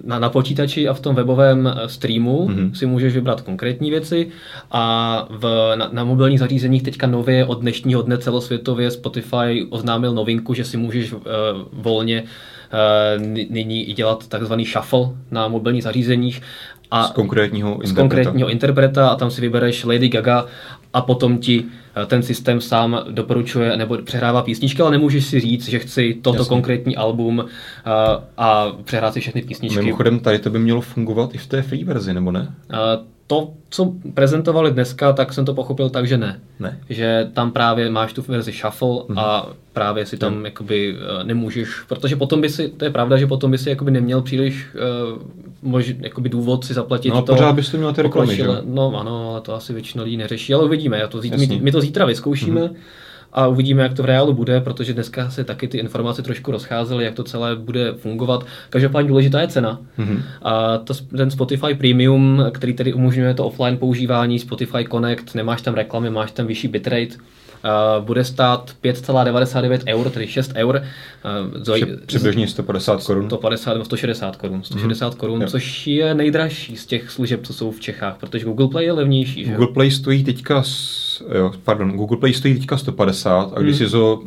na, 0.03 0.19
na 0.19 0.29
počítači 0.29 0.87
a 0.87 0.93
v 0.93 0.99
tom 0.99 1.15
webovém 1.15 1.67
eh, 1.67 1.89
streamu 1.89 2.47
mm-hmm. 2.47 2.71
si 2.71 2.85
můžeš 2.85 3.13
vybrat 3.13 3.41
konkrétní 3.41 3.89
věci 3.89 4.27
a 4.71 5.27
v, 5.29 5.73
na, 5.75 5.89
na 5.91 6.03
mobilních 6.03 6.39
zařízeních 6.39 6.83
teďka 6.83 7.07
nově 7.07 7.45
od 7.45 7.59
dnešního 7.59 8.01
dne 8.01 8.17
celosvětově 8.17 8.91
Spotify 8.91 9.67
oznámil 9.69 10.13
novinku, 10.13 10.53
že 10.53 10.63
si 10.63 10.77
můžeš 10.77 11.13
uh, 11.13 11.21
volně 11.71 12.23
nyní 13.49 13.85
dělat 13.85 14.27
takzvaný 14.27 14.65
shuffle 14.65 15.09
na 15.31 15.47
mobilních 15.47 15.83
zařízeních 15.83 16.41
a 16.91 17.07
z 17.07 17.11
konkrétního 17.11 17.69
interpreta. 17.69 17.93
Z 17.93 17.97
konkrétního 17.97 18.49
interpreta 18.49 19.09
a 19.09 19.15
tam 19.15 19.31
si 19.31 19.41
vybereš 19.41 19.83
Lady 19.83 20.09
Gaga 20.09 20.45
a 20.93 21.01
potom 21.01 21.37
ti 21.37 21.65
eh, 21.95 22.05
ten 22.05 22.23
systém 22.23 22.61
sám 22.61 22.99
doporučuje 23.09 23.77
nebo 23.77 23.97
přehrává 23.97 24.41
písničky, 24.41 24.81
ale 24.81 24.91
nemůžeš 24.91 25.25
si 25.25 25.39
říct, 25.39 25.69
že 25.69 25.79
chci 25.79 26.17
toto 26.21 26.37
Jasně. 26.37 26.49
konkrétní 26.49 26.97
album 26.97 27.39
a, 27.39 27.45
eh, 27.85 28.23
a 28.37 28.71
přehrát 28.83 29.13
si 29.13 29.19
všechny 29.19 29.41
písničky. 29.41 29.79
Mimochodem, 29.79 30.19
tady 30.19 30.39
to 30.39 30.49
by 30.49 30.59
mělo 30.59 30.81
fungovat 30.81 31.35
i 31.35 31.37
v 31.37 31.47
té 31.47 31.61
free 31.61 31.83
verzi, 31.83 32.13
nebo 32.13 32.31
ne? 32.31 32.55
A, 32.69 32.93
eh, 32.93 33.16
to, 33.27 33.53
co 33.69 33.93
prezentovali 34.13 34.71
dneska, 34.71 35.13
tak 35.13 35.33
jsem 35.33 35.45
to 35.45 35.53
pochopil 35.53 35.89
tak, 35.89 36.07
že 36.07 36.17
ne. 36.17 36.39
ne. 36.59 36.79
Že 36.89 37.29
tam 37.33 37.51
právě 37.51 37.89
máš 37.89 38.13
tu 38.13 38.23
verzi 38.27 38.51
shuffle 38.51 38.87
mm-hmm. 38.87 39.19
a 39.19 39.49
právě 39.73 40.05
si 40.05 40.17
tam 40.17 40.37
mm. 40.37 40.45
jakoby 40.45 40.97
nemůžeš, 41.23 41.69
protože 41.87 42.15
potom 42.15 42.41
by 42.41 42.49
si, 42.49 42.69
to 42.69 42.85
je 42.85 42.91
pravda, 42.91 43.17
že 43.17 43.27
potom 43.27 43.51
by 43.51 43.57
si 43.57 43.69
jakoby 43.69 43.91
neměl 43.91 44.21
příliš 44.21 44.67
uh, 44.75 45.21
mož, 45.61 45.93
jakoby 45.99 46.29
důvod 46.29 46.65
si 46.65 46.73
zaplatit 46.73 47.09
no, 47.09 47.21
to. 47.21 47.33
pořád 47.33 47.53
byste 47.53 47.77
měl 47.77 47.93
ty 47.93 48.01
reklamy, 48.01 48.35
že? 48.35 48.47
No 48.63 48.99
ano, 48.99 49.31
ale 49.31 49.41
to 49.41 49.55
asi 49.55 49.73
většina 49.73 50.03
lidí 50.03 50.17
neřeší, 50.17 50.53
ale 50.53 50.63
uvidíme, 50.65 50.97
já 50.97 51.07
to 51.07 51.21
zítra, 51.21 51.37
my, 51.37 51.59
my 51.61 51.71
to 51.71 51.81
zítra 51.81 52.05
vyzkoušíme. 52.05 52.61
Mm-hmm 52.61 52.75
a 53.33 53.47
uvidíme, 53.47 53.83
jak 53.83 53.93
to 53.93 54.03
v 54.03 54.05
reálu 54.05 54.33
bude, 54.33 54.61
protože 54.61 54.93
dneska 54.93 55.29
se 55.29 55.43
taky 55.43 55.67
ty 55.67 55.77
informace 55.77 56.21
trošku 56.21 56.51
rozcházely, 56.51 57.05
jak 57.05 57.13
to 57.13 57.23
celé 57.23 57.55
bude 57.55 57.93
fungovat. 57.93 58.45
Každopádně 58.69 59.09
důležitá 59.09 59.41
je 59.41 59.47
cena. 59.47 59.79
Mm-hmm. 59.99 60.21
A 60.41 60.77
to, 60.77 60.93
ten 60.93 61.31
Spotify 61.31 61.73
Premium, 61.73 62.43
který 62.53 62.73
tedy 62.73 62.93
umožňuje 62.93 63.33
to 63.33 63.45
offline 63.45 63.77
používání, 63.77 64.39
Spotify 64.39 64.85
Connect, 64.91 65.35
nemáš 65.35 65.61
tam 65.61 65.73
reklamy, 65.73 66.09
máš 66.09 66.31
tam 66.31 66.47
vyšší 66.47 66.67
bitrate, 66.67 67.15
bude 67.99 68.23
stát 68.23 68.71
5,99 68.83 69.79
eur, 69.87 70.09
tedy 70.09 70.27
6 70.27 70.51
eur. 70.55 70.83
Uh, 71.59 71.97
Přibližně 72.05 72.47
150 72.47 73.03
korun. 73.03 73.25
150 73.25 73.73
nebo 73.73 73.85
160 73.85 74.35
korun. 74.35 74.63
160 74.63 75.13
mm-hmm. 75.13 75.17
korun, 75.17 75.43
což 75.47 75.87
je 75.87 76.13
nejdražší 76.13 76.77
z 76.77 76.85
těch 76.85 77.11
služeb, 77.11 77.39
co 77.43 77.53
jsou 77.53 77.71
v 77.71 77.79
Čechách, 77.79 78.17
protože 78.19 78.45
Google 78.45 78.67
Play 78.67 78.85
je 78.85 78.91
levnější. 78.91 79.45
Že? 79.45 79.51
Google 79.51 79.73
Play 79.73 79.91
stojí 79.91 80.23
teďka, 80.23 80.63
jo, 81.35 81.51
pardon, 81.63 81.91
Google 81.91 82.17
Play 82.17 82.33
stojí 82.33 82.53
teďka 82.53 82.77
150 82.77 83.53
a 83.55 83.59
když 83.59 83.79
mm. 83.79 83.85
si 83.85 83.91
to, 83.91 84.21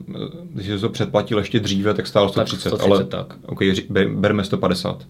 když 0.54 0.66
si 0.66 0.78
to 0.78 0.88
předplatil 0.88 1.38
ještě 1.38 1.60
dříve, 1.60 1.94
tak 1.94 2.06
stálo 2.06 2.28
130, 2.28 2.70
tak 2.70 2.80
130 2.80 2.92
ale 2.92 3.04
tak. 3.04 3.36
Okay, 3.46 3.74
berme 4.14 4.44
150. 4.44 5.06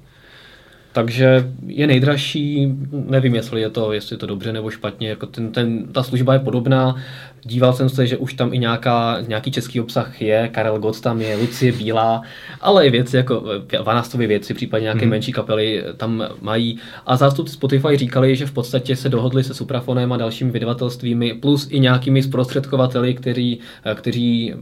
Takže 0.93 1.53
je 1.67 1.87
nejdražší, 1.87 2.75
nevím, 2.93 3.35
jestli 3.35 3.61
je 3.61 3.71
to, 3.71 3.93
jestli 3.93 4.15
je 4.15 4.19
to 4.19 4.27
dobře 4.27 4.53
nebo 4.53 4.71
špatně, 4.71 5.09
jako 5.09 5.27
ten, 5.27 5.53
ten, 5.53 5.87
ta 5.87 6.03
služba 6.03 6.33
je 6.33 6.39
podobná. 6.39 6.97
Díval 7.43 7.73
jsem 7.73 7.89
se, 7.89 8.07
že 8.07 8.17
už 8.17 8.35
tam 8.35 8.55
i 8.55 8.59
nějaká, 8.59 9.19
nějaký 9.29 9.51
český 9.51 9.81
obsah 9.81 10.23
je, 10.23 10.49
Karel 10.49 10.79
Gott 10.79 11.01
tam 11.01 11.21
je, 11.21 11.37
Lucie 11.37 11.73
Bílá, 11.73 12.23
ale 12.61 12.87
i 12.87 12.91
věci 12.91 13.17
jako 13.17 13.45
eh, 13.73 13.83
Vanastové 13.83 14.27
věci, 14.27 14.55
případně 14.55 14.83
nějaké 14.83 15.01
hmm. 15.01 15.11
menší 15.11 15.33
kapely 15.33 15.85
tam 15.97 16.25
mají. 16.41 16.79
A 17.07 17.17
zástupci 17.17 17.53
Spotify 17.53 17.97
říkali, 17.97 18.37
že 18.37 18.47
v 18.47 18.53
podstatě 18.53 18.97
se 18.97 19.09
dohodli 19.09 19.45
se 19.45 19.55
Suprafonem 19.55 20.13
a 20.13 20.17
dalšími 20.17 20.51
vydavatelstvími, 20.51 21.35
plus 21.35 21.69
i 21.71 21.81
nějakými 21.81 22.23
zprostředkovateli, 22.23 23.15
kteří, 23.15 23.61
eh, 23.85 23.95
kteří 23.95 24.55
eh, 24.55 24.57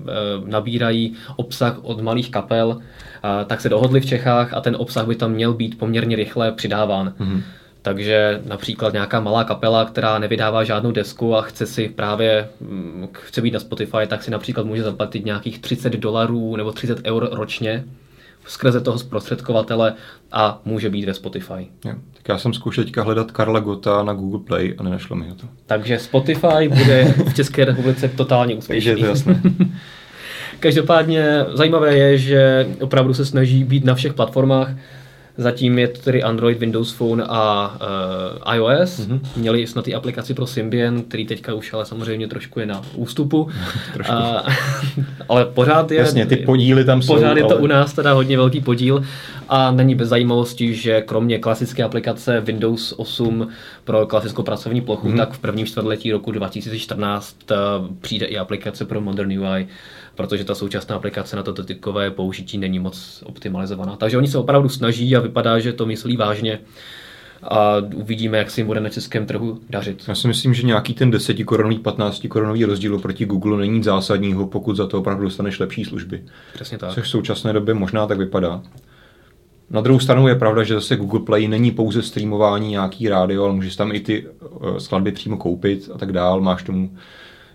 nabírají 0.45 1.13
obsah 1.37 1.79
od 1.83 2.01
malých 2.01 2.31
kapel, 2.31 2.79
tak 3.47 3.61
se 3.61 3.69
dohodli 3.69 4.01
v 4.01 4.07
Čechách 4.07 4.55
a 4.55 4.61
ten 4.61 4.77
obsah 4.79 5.07
by 5.07 5.15
tam 5.15 5.33
měl 5.33 5.55
být 5.55 5.79
poměrně 5.79 6.17
rychle 6.17 6.53
přidáván. 6.53 7.15
Hmm. 7.19 7.43
Takže 7.83 8.43
například 8.47 8.93
nějaká 8.93 9.21
malá 9.21 9.45
kapela, 9.45 9.85
která 9.85 10.19
nevydává 10.19 10.65
žádnou 10.65 10.93
desku 10.93 11.37
a 11.37 11.43
chce 11.43 11.67
si 11.67 11.89
právě, 11.89 12.49
mm, 12.61 13.09
chce 13.13 13.41
být 13.41 13.55
na 13.55 13.61
Spotify, 13.61 14.07
tak 14.07 14.23
si 14.23 14.31
například 14.31 14.67
může 14.67 14.83
zaplatit 14.83 15.25
nějakých 15.25 15.59
30 15.59 15.93
dolarů 15.93 16.57
nebo 16.57 16.73
30 16.73 17.01
eur 17.05 17.29
ročně 17.33 17.85
skrze 18.47 18.81
toho 18.81 18.99
zprostředkovatele 18.99 19.95
a 20.33 20.61
může 20.65 20.91
být 20.91 21.05
ve 21.05 21.15
Spotify. 21.15 21.69
Jo. 21.85 21.95
Tak 22.13 22.29
já 22.29 22.39
jsem 22.39 22.55
zkoušel 22.55 22.85
teďka 22.85 23.03
hledat 23.03 23.31
Karla 23.31 23.61
Gota 23.61 24.03
na 24.03 24.13
Google 24.13 24.41
Play 24.41 24.75
a 24.79 24.83
nenašlo 24.83 25.17
mi 25.17 25.29
ho 25.29 25.35
to. 25.35 25.47
Takže 25.67 25.99
Spotify 25.99 26.69
bude 26.69 27.15
v 27.31 27.35
České 27.35 27.65
republice 27.65 28.09
totálně 28.09 28.55
úspěšný. 28.55 28.91
Takže 28.91 28.91
je 28.91 28.97
to 28.97 29.07
jasné. 29.07 29.43
Každopádně 30.61 31.45
zajímavé 31.53 31.97
je, 31.97 32.19
že 32.19 32.67
opravdu 32.81 33.15
se 33.15 33.25
snaží 33.25 33.65
být 33.65 33.85
na 33.85 33.95
všech 33.95 34.15
platformách. 34.15 34.71
Zatím 35.41 35.79
je 35.79 35.89
to 35.89 36.01
tedy 36.01 36.23
Android, 36.23 36.59
Windows 36.59 36.93
Phone 36.93 37.25
a 37.29 37.75
uh, 38.47 38.55
iOS. 38.55 39.01
Mm-hmm. 39.01 39.21
Měli 39.37 39.67
snad 39.67 39.89
i 39.89 39.95
aplikaci 39.95 40.35
pro 40.35 40.47
Symbian, 40.47 41.03
který 41.03 41.27
teďka 41.27 41.55
už 41.55 41.73
ale 41.73 41.87
samozřejmě 41.87 42.29
trošku 42.29 42.61
je 42.61 42.67
na 42.67 42.83
ústupu. 42.95 43.49
trošku. 43.95 44.15
Uh, 44.15 45.05
ale 45.29 45.45
pořád 45.45 45.91
je... 45.91 45.99
Jasně, 45.99 46.27
ty 46.27 46.37
podíly 46.37 46.85
tam 46.85 47.03
jsou. 47.03 47.15
Pořád 47.15 47.37
je 47.37 47.43
to 47.43 47.51
ale... 47.51 47.61
u 47.61 47.67
nás 47.67 47.93
teda 47.93 48.13
hodně 48.13 48.37
velký 48.37 48.61
podíl 48.61 49.03
a 49.49 49.71
není 49.71 49.95
bez 49.95 50.09
zajímavosti, 50.09 50.75
že 50.75 51.01
kromě 51.01 51.39
klasické 51.39 51.83
aplikace 51.83 52.41
Windows 52.41 52.95
8 52.97 53.49
pro 53.85 54.07
klasickou 54.07 54.43
pracovní 54.43 54.81
plochu, 54.81 55.09
mm-hmm. 55.09 55.17
tak 55.17 55.33
v 55.33 55.39
prvním 55.39 55.67
čtvrtletí 55.67 56.13
roku 56.13 56.33
2014 56.33 57.37
uh, 57.51 57.57
přijde 58.01 58.27
i 58.27 58.39
aplikace 58.39 58.85
pro 58.85 59.01
Modern 59.01 59.31
UI 59.31 59.69
protože 60.19 60.45
ta 60.45 60.55
současná 60.55 60.97
aplikace 60.97 61.37
na 61.37 61.43
toto 61.43 61.65
typkové 61.65 62.11
použití 62.11 62.59
není 62.59 62.79
moc 62.79 63.23
optimalizovaná. 63.27 63.97
Takže 63.97 64.19
oni 64.19 64.29
se 64.29 64.39
opravdu 64.39 64.69
snaží 64.69 65.17
a 65.17 65.21
vypadá, 65.21 65.59
že 65.59 65.73
to 65.73 65.87
myslí 65.87 66.17
vážně 66.17 66.61
a 67.43 67.77
uvidíme, 67.95 68.39
jak 68.39 68.51
se 68.51 68.61
jim 68.61 68.67
bude 68.67 68.81
na 68.81 68.89
českém 68.89 69.27
trhu 69.27 69.61
dařit. 69.71 70.05
Já 70.09 70.15
si 70.15 70.29
myslím, 70.29 70.55
že 70.55 70.67
nějaký 70.67 70.95
ten 70.95 71.11
10 71.11 71.45
korunový, 71.45 71.79
15 71.79 72.27
korunový 72.29 72.65
rozdíl 72.65 72.99
proti 72.99 73.25
Google 73.25 73.59
není 73.59 73.83
zásadního, 73.83 74.47
pokud 74.47 74.77
za 74.77 74.87
to 74.87 74.99
opravdu 74.99 75.25
dostaneš 75.25 75.59
lepší 75.59 75.85
služby. 75.85 76.23
Přesně 76.55 76.79
tak. 76.79 76.95
Což 76.95 77.05
v 77.05 77.09
současné 77.09 77.53
době 77.53 77.75
možná 77.75 78.07
tak 78.07 78.19
vypadá. 78.19 78.63
Na 79.71 79.81
druhou 79.81 80.01
stranu 80.01 80.29
je 80.29 80.35
pravda, 80.35 80.63
že 80.63 80.75
zase 80.75 80.97
Google 80.97 81.21
Play 81.21 81.49
není 81.49 81.71
pouze 81.71 82.03
streamování 82.03 82.71
nějaký 82.71 83.09
rádio, 83.09 83.45
ale 83.45 83.55
můžeš 83.55 83.77
tam 83.77 83.93
i 83.93 84.01
ty 84.01 84.27
eh, 84.27 84.81
skladby 84.81 85.13
přímo 85.13 85.37
koupit 85.37 85.91
a 85.95 85.99
tak 85.99 86.13
dál. 86.13 86.41
Máš 86.41 86.63
tomu 86.63 86.91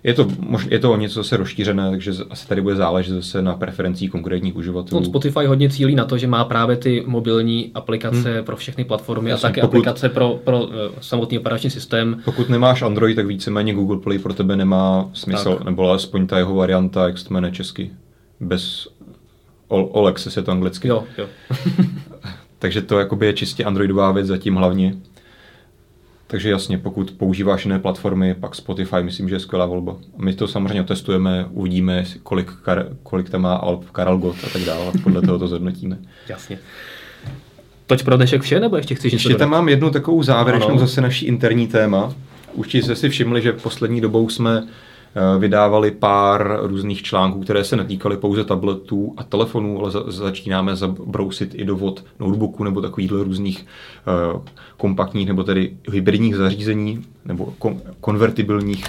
je 0.04 0.14
to, 0.14 0.28
je 0.70 0.80
to 0.80 0.92
o 0.92 0.98
něco 0.98 1.14
zase 1.14 1.38
rozšířené, 1.38 1.90
takže 1.90 2.12
asi 2.30 2.48
tady 2.48 2.62
bude 2.62 2.76
záležet 2.76 3.14
zase 3.14 3.42
na 3.42 3.54
preferencích 3.56 4.12
konkrétních 4.12 4.56
uživatelů. 4.56 5.02
No, 5.02 5.06
Spotify 5.06 5.46
hodně 5.46 5.70
cílí 5.70 5.96
na 5.96 6.06
to, 6.06 6.18
že 6.18 6.28
má 6.28 6.46
právě 6.46 6.78
ty 6.78 7.04
mobilní 7.08 7.72
aplikace 7.74 8.36
hmm. 8.36 8.46
pro 8.46 8.56
všechny 8.56 8.84
platformy 8.84 9.30
Jasně, 9.30 9.48
a 9.48 9.50
také 9.50 9.62
pokud, 9.62 9.78
aplikace 9.78 10.10
pro, 10.10 10.40
pro 10.44 10.64
uh, 10.64 10.72
samotný 11.02 11.40
operační 11.40 11.70
systém. 11.70 12.22
Pokud 12.26 12.50
nemáš 12.50 12.82
Android, 12.82 13.16
tak 13.16 13.26
víceméně 13.26 13.74
Google 13.74 13.98
Play 13.98 14.20
pro 14.20 14.34
tebe 14.34 14.56
nemá 14.56 15.10
smysl, 15.14 15.56
tak. 15.56 15.66
nebo 15.66 15.90
alespoň 15.90 16.28
ta 16.28 16.38
jeho 16.38 16.56
varianta, 16.56 17.08
jak 17.08 17.18
se 17.18 17.26
to 17.26 17.34
jmenuje 17.34 17.52
česky. 17.52 17.92
Bez 18.40 18.88
All, 19.70 20.08
Access 20.08 20.38
je 20.38 20.44
to 20.44 20.52
anglicky. 20.52 20.88
Jo, 20.88 21.04
jo. 21.18 21.28
takže 22.60 22.82
to 22.82 23.00
jakoby 23.00 23.26
je 23.26 23.34
čistě 23.34 23.64
Androidová 23.64 24.12
věc 24.12 24.28
zatím 24.28 24.56
hlavně. 24.56 24.96
Takže 26.34 26.50
jasně, 26.50 26.78
pokud 26.78 27.12
používáš 27.12 27.66
jiné 27.66 27.80
platformy, 27.80 28.34
pak 28.34 28.56
Spotify 28.56 28.96
myslím, 29.02 29.30
že 29.30 29.36
je 29.36 29.40
skvělá 29.40 29.66
volba. 29.66 29.96
My 30.18 30.34
to 30.34 30.48
samozřejmě 30.48 30.84
testujeme, 30.84 31.46
uvidíme, 31.52 32.06
kolik, 32.24 32.52
kar, 32.52 32.88
kolik 33.04 33.30
tam 33.30 33.42
má 33.42 33.56
Alp, 33.56 33.90
Karel 33.90 34.18
Gott 34.18 34.36
a 34.44 34.50
tak 34.54 34.62
dále. 34.62 34.92
Podle 35.04 35.22
toho 35.22 35.40
to 35.40 35.48
zhodnotíme. 35.48 35.98
Jasně. 36.30 36.60
Toť 37.88 38.04
pro 38.04 38.18
dnešek 38.18 38.42
vše, 38.42 38.60
nebo 38.60 38.78
ještě 38.78 38.96
chceš 38.96 39.14
něco 39.14 39.30
Ještě 39.30 39.40
tam 39.40 39.50
mám 39.50 39.70
jednu 39.70 39.90
takovou 39.90 40.24
závěrečnou 40.24 40.70
ano. 40.70 40.80
zase 40.80 41.02
naší 41.02 41.26
interní 41.26 41.68
téma. 41.68 42.14
Určitě 42.54 42.84
jste 42.84 42.96
si 42.96 43.10
všimli, 43.10 43.42
že 43.42 43.54
poslední 43.54 44.02
dobou 44.02 44.30
jsme 44.30 44.68
vydávali 45.40 45.92
pár 45.92 46.60
různých 46.62 47.04
článků, 47.04 47.42
které 47.42 47.64
se 47.64 47.76
netýkaly 47.76 48.18
pouze 48.18 48.44
tabletů 48.44 49.14
a 49.18 49.24
telefonů, 49.24 49.80
ale 49.80 49.92
za, 49.92 50.04
začínáme 50.08 50.76
zabrousit 50.76 51.56
i 51.56 51.66
do 51.66 51.76
vod 51.76 52.04
notebooku 52.20 52.64
nebo 52.64 52.82
takovýchhle 52.82 53.24
různých 53.24 53.66
uh, 54.36 54.42
kompaktních 54.78 55.28
nebo 55.28 55.44
tedy 55.44 55.72
hybridních 55.92 56.36
zařízení 56.36 57.04
nebo 57.26 57.54
kon- 57.60 57.80
konvertibilních, 58.02 58.86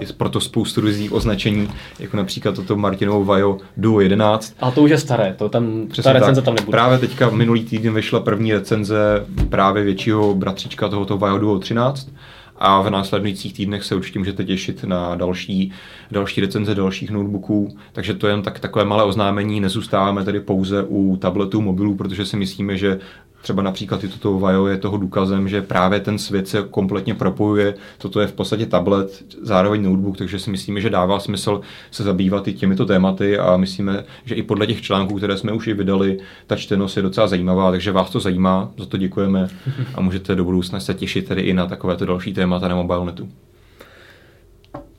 je 0.00 0.06
proto 0.16 0.40
spoustu 0.40 0.80
různých 0.80 1.12
označení, 1.12 1.68
jako 1.98 2.16
například 2.16 2.54
toto 2.54 2.76
Martinovo 2.76 3.24
Vajo 3.24 3.58
Duo 3.76 4.00
11. 4.00 4.54
A 4.60 4.70
to 4.70 4.82
už 4.82 4.90
je 4.90 4.98
staré, 4.98 5.34
to 5.38 5.48
tam, 5.48 5.86
Přesně 5.88 6.12
ta 6.12 6.12
recenze 6.12 6.40
tak. 6.40 6.44
tam 6.44 6.54
nebude. 6.54 6.70
Právě 6.76 6.98
teďka 6.98 7.30
minulý 7.30 7.64
týden 7.64 7.94
vyšla 7.94 8.20
první 8.20 8.52
recenze 8.52 9.26
právě 9.48 9.84
většího 9.84 10.34
bratříčka 10.34 10.88
tohoto 10.88 11.18
Vajo 11.18 11.38
Duo 11.38 11.58
13 11.58 12.08
a 12.56 12.80
v 12.82 12.90
následujících 12.90 13.54
týdnech 13.54 13.84
se 13.84 13.94
určitě 13.94 14.18
můžete 14.18 14.44
těšit 14.44 14.84
na 14.84 15.14
další, 15.14 15.72
další 16.10 16.40
recenze 16.40 16.74
dalších 16.74 17.10
notebooků. 17.10 17.76
Takže 17.92 18.14
to 18.14 18.26
je 18.26 18.32
jen 18.32 18.42
tak, 18.42 18.60
takové 18.60 18.84
malé 18.84 19.04
oznámení. 19.04 19.60
Nezůstáváme 19.60 20.24
tedy 20.24 20.40
pouze 20.40 20.84
u 20.88 21.16
tabletů, 21.16 21.60
mobilů, 21.60 21.94
protože 21.96 22.26
si 22.26 22.36
myslíme, 22.36 22.76
že 22.76 22.98
třeba 23.44 23.62
například 23.62 24.04
i 24.04 24.08
toto 24.08 24.38
Vajo 24.38 24.66
je 24.66 24.78
toho 24.78 24.96
důkazem, 24.96 25.48
že 25.48 25.62
právě 25.62 26.00
ten 26.00 26.18
svět 26.18 26.48
se 26.48 26.62
kompletně 26.70 27.14
propojuje. 27.14 27.74
Toto 27.98 28.20
je 28.20 28.26
v 28.26 28.32
podstatě 28.32 28.66
tablet, 28.66 29.24
zároveň 29.42 29.82
notebook, 29.82 30.16
takže 30.16 30.38
si 30.38 30.50
myslíme, 30.50 30.80
že 30.80 30.90
dává 30.90 31.20
smysl 31.20 31.60
se 31.90 32.02
zabývat 32.02 32.48
i 32.48 32.52
těmito 32.52 32.86
tématy 32.86 33.38
a 33.38 33.56
myslíme, 33.56 34.04
že 34.24 34.34
i 34.34 34.42
podle 34.42 34.66
těch 34.66 34.82
článků, 34.82 35.16
které 35.16 35.36
jsme 35.36 35.52
už 35.52 35.66
i 35.66 35.74
vydali, 35.74 36.18
ta 36.46 36.56
čtenost 36.56 36.96
je 36.96 37.02
docela 37.02 37.26
zajímavá, 37.26 37.70
takže 37.70 37.92
vás 37.92 38.10
to 38.10 38.20
zajímá, 38.20 38.70
za 38.78 38.86
to 38.86 38.96
děkujeme 38.96 39.48
a 39.94 40.00
můžete 40.00 40.34
do 40.34 40.44
budoucna 40.44 40.80
se 40.80 40.94
těšit 40.94 41.28
tedy 41.28 41.42
i 41.42 41.54
na 41.54 41.66
takovéto 41.66 42.06
další 42.06 42.32
témata 42.32 42.68
na 42.68 42.74
mobilnetu. 42.74 43.28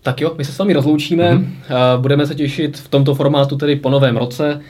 Tak 0.01 0.21
jo, 0.21 0.33
my 0.37 0.45
se 0.45 0.51
s 0.51 0.57
vámi 0.57 0.73
rozloučíme, 0.73 1.37
mm-hmm. 1.37 2.01
budeme 2.01 2.27
se 2.27 2.35
těšit 2.35 2.77
v 2.77 2.87
tomto 2.87 3.15
formátu 3.15 3.55
tedy 3.55 3.75
po 3.75 3.89
novém 3.89 4.17
roce. 4.17 4.61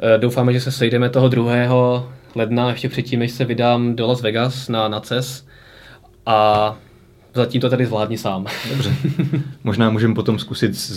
E, 0.00 0.18
doufáme, 0.18 0.52
že 0.52 0.60
se 0.60 0.72
sejdeme 0.72 1.10
toho 1.10 1.28
druhého 1.28 2.08
ledna, 2.38 2.70
ještě 2.70 2.88
předtím, 2.88 3.20
než 3.20 3.30
se 3.30 3.44
vydám 3.44 3.96
do 3.96 4.06
Las 4.06 4.22
Vegas 4.22 4.68
na, 4.68 4.88
na 4.88 5.00
CES 5.00 5.46
a 6.26 6.76
zatím 7.34 7.60
to 7.60 7.70
tady 7.70 7.86
zvládni 7.86 8.18
sám. 8.18 8.46
Dobře. 8.70 8.94
Možná 9.64 9.90
můžeme 9.90 10.14
potom 10.14 10.38
zkusit 10.38 10.74
z, 10.74 10.90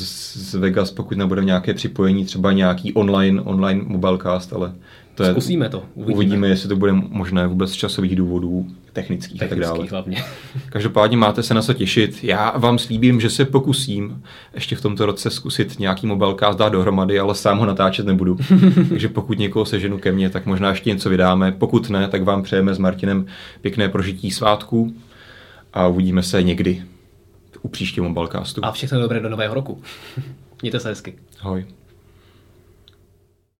z 0.49 0.53
Vegas, 0.53 0.91
pokud 0.91 1.17
nebude 1.17 1.43
nějaké 1.43 1.73
připojení, 1.73 2.25
třeba 2.25 2.51
nějaký 2.51 2.93
online, 2.93 3.41
online 3.41 3.81
mobilecast, 3.87 4.53
ale 4.53 4.73
to 5.15 5.23
je, 5.23 5.31
Zkusíme 5.31 5.69
to. 5.69 5.83
Uvidíme. 5.95 6.15
uvidíme, 6.15 6.47
jestli 6.47 6.69
to 6.69 6.75
bude 6.75 6.91
možné 6.91 7.47
vůbec 7.47 7.71
z 7.71 7.75
časových 7.75 8.15
důvodů, 8.15 8.67
technických, 8.93 9.39
technických 9.39 9.67
a 9.67 9.71
tak 9.71 9.77
dále. 9.77 9.89
hlavně. 9.89 10.23
Každopádně 10.69 11.17
máte 11.17 11.43
se 11.43 11.53
na 11.53 11.61
co 11.61 11.73
těšit. 11.73 12.23
Já 12.23 12.57
vám 12.57 12.79
slíbím, 12.79 13.21
že 13.21 13.29
se 13.29 13.45
pokusím 13.45 14.23
ještě 14.53 14.75
v 14.75 14.81
tomto 14.81 15.05
roce 15.05 15.29
zkusit 15.29 15.79
nějaký 15.79 16.07
mobilecast 16.07 16.59
dát 16.59 16.69
dohromady, 16.69 17.19
ale 17.19 17.35
sám 17.35 17.57
ho 17.57 17.65
natáčet 17.65 18.05
nebudu. 18.05 18.37
Takže 18.89 19.09
pokud 19.09 19.39
někoho 19.39 19.65
seženu 19.65 19.97
ke 19.97 20.11
mně, 20.11 20.29
tak 20.29 20.45
možná 20.45 20.69
ještě 20.69 20.89
něco 20.89 21.09
vydáme. 21.09 21.51
Pokud 21.51 21.89
ne, 21.89 22.07
tak 22.07 22.23
vám 22.23 22.43
přejeme 22.43 22.73
s 22.73 22.77
Martinem 22.77 23.25
pěkné 23.61 23.89
prožití 23.89 24.31
svátků 24.31 24.93
a 25.73 25.87
uvidíme 25.87 26.23
se 26.23 26.43
někdy 26.43 26.83
u 27.61 27.67
příštího 27.67 28.07
mobilecastu. 28.07 28.65
A 28.65 28.71
všechno 28.71 28.99
dobré 28.99 29.19
do 29.19 29.29
nového 29.29 29.53
roku. 29.53 29.81
Mějte 30.61 30.79
se 30.79 30.89
hezky. 30.89 31.15
Ahoj. 31.41 31.65